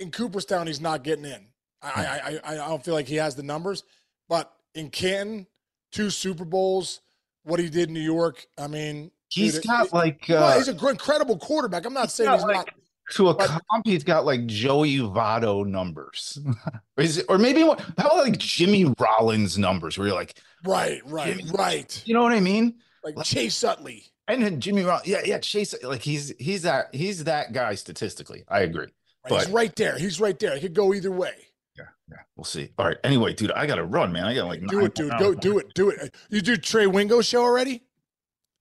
In 0.01 0.11
Cooperstown, 0.11 0.67
he's 0.67 0.81
not 0.81 1.03
getting 1.05 1.25
in. 1.25 1.47
I 1.83 2.41
I, 2.45 2.53
I 2.53 2.53
I 2.53 2.69
don't 2.69 2.85
feel 2.85 2.95
like 2.95 3.07
he 3.07 3.17
has 3.17 3.35
the 3.35 3.43
numbers, 3.43 3.85
but 4.29 4.53
in 4.75 4.91
Canton, 4.91 5.47
two 5.93 6.09
Super 6.11 6.45
Bowls, 6.45 7.01
what 7.45 7.61
he 7.61 7.69
did 7.69 7.89
in 7.89 7.95
New 7.95 8.01
York. 8.01 8.47
I 8.57 8.67
mean, 8.67 9.11
he's 9.29 9.55
dude, 9.55 9.65
got 9.67 9.87
it- 9.87 9.93
like 9.93 10.25
well, 10.29 10.43
uh 10.45 10.57
he's 10.57 10.69
a 10.69 10.89
incredible 10.89 11.37
quarterback. 11.39 11.85
I'm 11.85 11.93
not 11.95 12.11
saying 12.11 12.29
got 12.31 12.37
he's 12.39 12.45
like- 12.45 12.57
not. 12.57 12.69
to 13.13 13.29
a 13.29 13.35
but- 13.35 13.49
comp, 13.71 13.85
he's 13.87 14.05
got 14.05 14.25
like 14.25 14.47
Joey 14.47 14.97
Votto 14.99 15.67
numbers. 15.67 16.39
Is 16.97 17.19
it, 17.19 17.27
or 17.29 17.39
maybe 17.39 17.63
what 17.65 17.81
how 17.81 18.07
about 18.07 18.17
like 18.19 18.39
Jimmy 18.39 18.93
Rollins 18.99 19.57
numbers 19.59 19.97
where 19.99 20.09
you're 20.09 20.17
like, 20.17 20.39
Right, 20.65 21.01
right, 21.07 21.37
Jimmy- 21.39 21.51
right. 21.53 22.03
you 22.07 22.15
know 22.15 22.23
what 22.23 22.33
I 22.33 22.41
mean? 22.41 22.75
Like 23.17 23.27
Chase 23.27 23.63
Utley. 23.65 24.05
And 24.27 24.43
then 24.43 24.61
Jimmy 24.61 24.83
Rollins, 24.83 25.07
yeah, 25.07 25.21
yeah, 25.25 25.39
Chase, 25.39 25.75
like 25.83 26.03
he's 26.03 26.35
he's 26.39 26.63
that 26.63 26.95
he's 26.95 27.25
that 27.25 27.53
guy 27.53 27.75
statistically. 27.75 28.45
I 28.49 28.61
agree. 28.61 28.89
Right, 29.31 29.41
he's 29.41 29.51
right 29.51 29.75
there. 29.77 29.99
He's 29.99 30.21
right 30.21 30.39
there. 30.39 30.55
It 30.55 30.61
could 30.61 30.75
go 30.75 30.93
either 30.93 31.11
way. 31.11 31.33
Yeah, 31.77 31.85
yeah, 32.11 32.19
we'll 32.37 32.45
see. 32.45 32.71
All 32.79 32.87
right. 32.87 32.99
Anyway, 33.05 33.33
dude, 33.33 33.53
I 33.53 33.67
gotta 33.67 33.85
run, 33.85 34.13
man. 34.13 34.25
I 34.25 34.35
gotta 34.35 34.49
like 34.49 34.67
Do 34.67 34.85
it, 34.85 34.95
dude. 34.95 35.13
Go 35.19 35.35
do 35.35 35.59
it. 35.59 35.73
Do 35.75 35.91
it. 35.91 36.15
You 36.29 36.43
do 36.43 36.57
Trey 36.57 36.87
Wingo 36.87 37.23
show 37.23 37.43
already? 37.43 37.83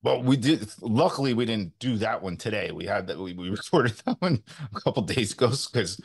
Well, 0.04 0.22
we 0.22 0.38
did. 0.38 0.70
Luckily, 0.82 1.34
we 1.34 1.46
didn't 1.46 1.78
do 1.80 1.98
that 1.98 2.22
one 2.22 2.38
today. 2.38 2.72
We 2.72 2.86
had 2.86 3.08
that. 3.08 3.20
We, 3.20 3.34
we 3.34 3.50
recorded 3.52 3.94
that 4.06 4.22
one 4.22 4.42
a 4.74 4.80
couple 4.80 5.04
days 5.04 5.34
ago 5.34 5.50
because 5.50 6.00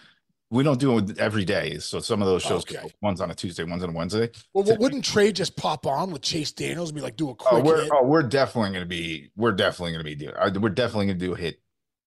we 0.53 0.63
don't 0.63 0.79
do 0.79 0.99
it 0.99 1.19
every 1.19 1.45
day. 1.47 1.79
So 1.79 1.99
some 1.99 2.21
of 2.21 2.29
those 2.29 2.43
shows, 2.43 2.63
Okay. 2.63 2.93
one's 3.01 3.21
on 3.23 3.31
a 3.31 3.35
Tuesday, 3.35 3.65
one's 3.65 3.83
on 3.83 3.89
a 3.89 3.93
Wednesday. 3.93 4.29
Well, 4.53 4.77
wouldn't 4.79 5.05
Trey 5.05 5.33
just 5.33 5.57
pop 5.57 5.87
on 5.87 6.11
with 6.11 6.21
Chase 6.23 6.53
Daniels 6.53 6.91
and 6.91 6.97
be 6.97 7.01
like, 7.03 7.17
do 7.17 7.29
a 7.29 7.31
Oh, 7.31 7.35
quick 7.35 7.65
we're 7.65 7.83
hit? 7.83 7.91
oh, 7.93 8.05
we're 8.05 8.23
definitely 8.23 8.73
gonna 8.73 8.85
be. 8.87 9.31
We're 9.35 9.53
definitely 9.53 9.93
gonna 9.93 10.05
be 10.05 10.15
doing. 10.15 10.35
uh, 10.37 10.51
We're 10.61 10.69
definitely 10.69 11.07
gonna 11.07 11.19
do 11.19 11.33
a 11.35 11.39
hit 11.39 11.61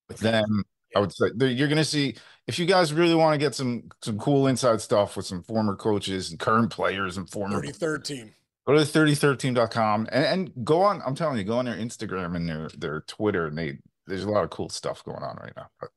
with 0.07 0.19
them. 0.19 0.63
I 0.95 0.99
would 0.99 1.11
say 1.11 1.25
you're 1.39 1.67
gonna 1.67 1.83
see 1.83 2.15
if 2.47 2.57
you 2.59 2.65
guys 2.65 2.93
really 2.93 3.15
want 3.15 3.33
to 3.33 3.37
get 3.37 3.55
some 3.55 3.89
some 4.03 4.17
cool 4.19 4.47
inside 4.47 4.79
stuff 4.79 5.17
with 5.17 5.25
some 5.25 5.41
former 5.43 5.75
coaches 5.75 6.29
and 6.29 6.39
current 6.39 6.69
players 6.71 7.17
and 7.17 7.29
former 7.29 7.59
33rd 7.61 8.03
team. 8.05 8.31
go 8.67 8.73
to 8.75 8.79
3013.com 8.85 10.07
and, 10.11 10.25
and 10.25 10.65
go 10.65 10.81
on. 10.83 11.01
I'm 11.05 11.15
telling 11.15 11.37
you, 11.37 11.43
go 11.43 11.57
on 11.57 11.65
their 11.65 11.75
Instagram 11.75 12.35
and 12.35 12.47
their 12.47 12.69
their 12.77 13.01
Twitter, 13.07 13.47
and 13.47 13.57
they 13.57 13.79
there's 14.07 14.23
a 14.23 14.29
lot 14.29 14.43
of 14.43 14.51
cool 14.51 14.69
stuff 14.69 15.03
going 15.03 15.23
on 15.23 15.35
right 15.41 15.53
now. 15.57 15.67
But. 15.81 15.89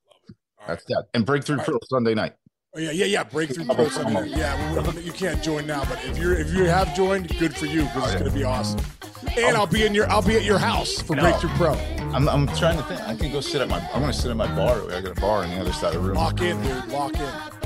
That's 0.68 0.84
that. 0.84 1.04
And 1.14 1.26
Breakthrough 1.26 1.58
All 1.58 1.64
Pro 1.64 1.78
Sunday 1.88 2.14
night. 2.14 2.34
Oh, 2.76 2.78
yeah, 2.80 2.90
yeah, 2.90 3.06
yeah. 3.06 3.24
Breakthrough 3.24 3.64
Pro 3.64 3.88
Sunday. 3.88 4.28
Yeah, 4.28 4.74
we- 4.74 4.88
we- 4.90 5.02
you 5.02 5.12
can't 5.12 5.42
join 5.42 5.66
now, 5.66 5.84
but 5.86 5.98
if 6.04 6.18
you're 6.18 6.34
if 6.34 6.52
you 6.52 6.64
have 6.64 6.94
joined, 6.94 7.36
good 7.38 7.56
for 7.56 7.66
you 7.66 7.82
because 7.82 7.96
it's 7.96 8.06
oh, 8.06 8.12
yeah. 8.12 8.18
gonna 8.18 8.30
be 8.30 8.44
awesome. 8.44 8.78
Mm-hmm. 8.78 9.38
And 9.40 9.56
I'll 9.56 9.66
be 9.66 9.84
in 9.84 9.94
your 9.94 10.08
I'll 10.10 10.22
be 10.22 10.36
at 10.36 10.44
your 10.44 10.58
house 10.58 11.00
for 11.00 11.16
No. 11.16 11.22
Breakthrough 11.22 11.50
Pro. 11.56 11.72
I'm 12.14 12.28
I'm 12.28 12.46
trying 12.48 12.76
to 12.76 12.84
think. 12.84 13.00
I 13.00 13.16
can 13.16 13.32
go 13.32 13.40
sit 13.40 13.60
at 13.60 13.68
my. 13.68 13.80
I'm 13.92 14.00
gonna 14.00 14.12
sit 14.12 14.30
at 14.30 14.36
my 14.36 14.46
bar. 14.54 14.82
I 14.92 15.00
got 15.00 15.16
a 15.16 15.20
bar 15.20 15.42
on 15.42 15.50
the 15.50 15.60
other 15.60 15.72
side 15.72 15.94
of 15.94 16.02
the 16.02 16.08
room. 16.08 16.16
Lock 16.16 16.40
in, 16.40 16.62
dude. 16.62 16.86
Lock 16.88 17.14
in. 17.14 17.20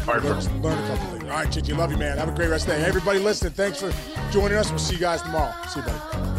All 0.09 0.15
right, 0.15 0.23
learn, 0.23 0.63
learn 0.63 0.79
a 0.79 0.89
couple 0.89 1.07
things. 1.11 1.23
All 1.25 1.31
right, 1.31 1.53
Chichi. 1.53 1.73
Love 1.75 1.93
you, 1.93 1.99
man. 1.99 2.19
Have 2.19 2.29
a 2.29 2.33
great 2.33 2.49
rest 2.49 2.67
of 2.67 2.75
the 2.75 2.81
day. 2.81 2.87
Everybody 2.87 3.21
listening, 3.21 3.53
thanks 3.53 3.81
for 3.81 3.93
joining 4.33 4.57
us. 4.57 4.69
We'll 4.71 4.81
see 4.81 4.95
you 4.95 5.01
guys 5.01 5.23
tomorrow. 5.23 5.55
See 5.69 5.79
you, 5.79 5.87
buddy. 5.87 6.32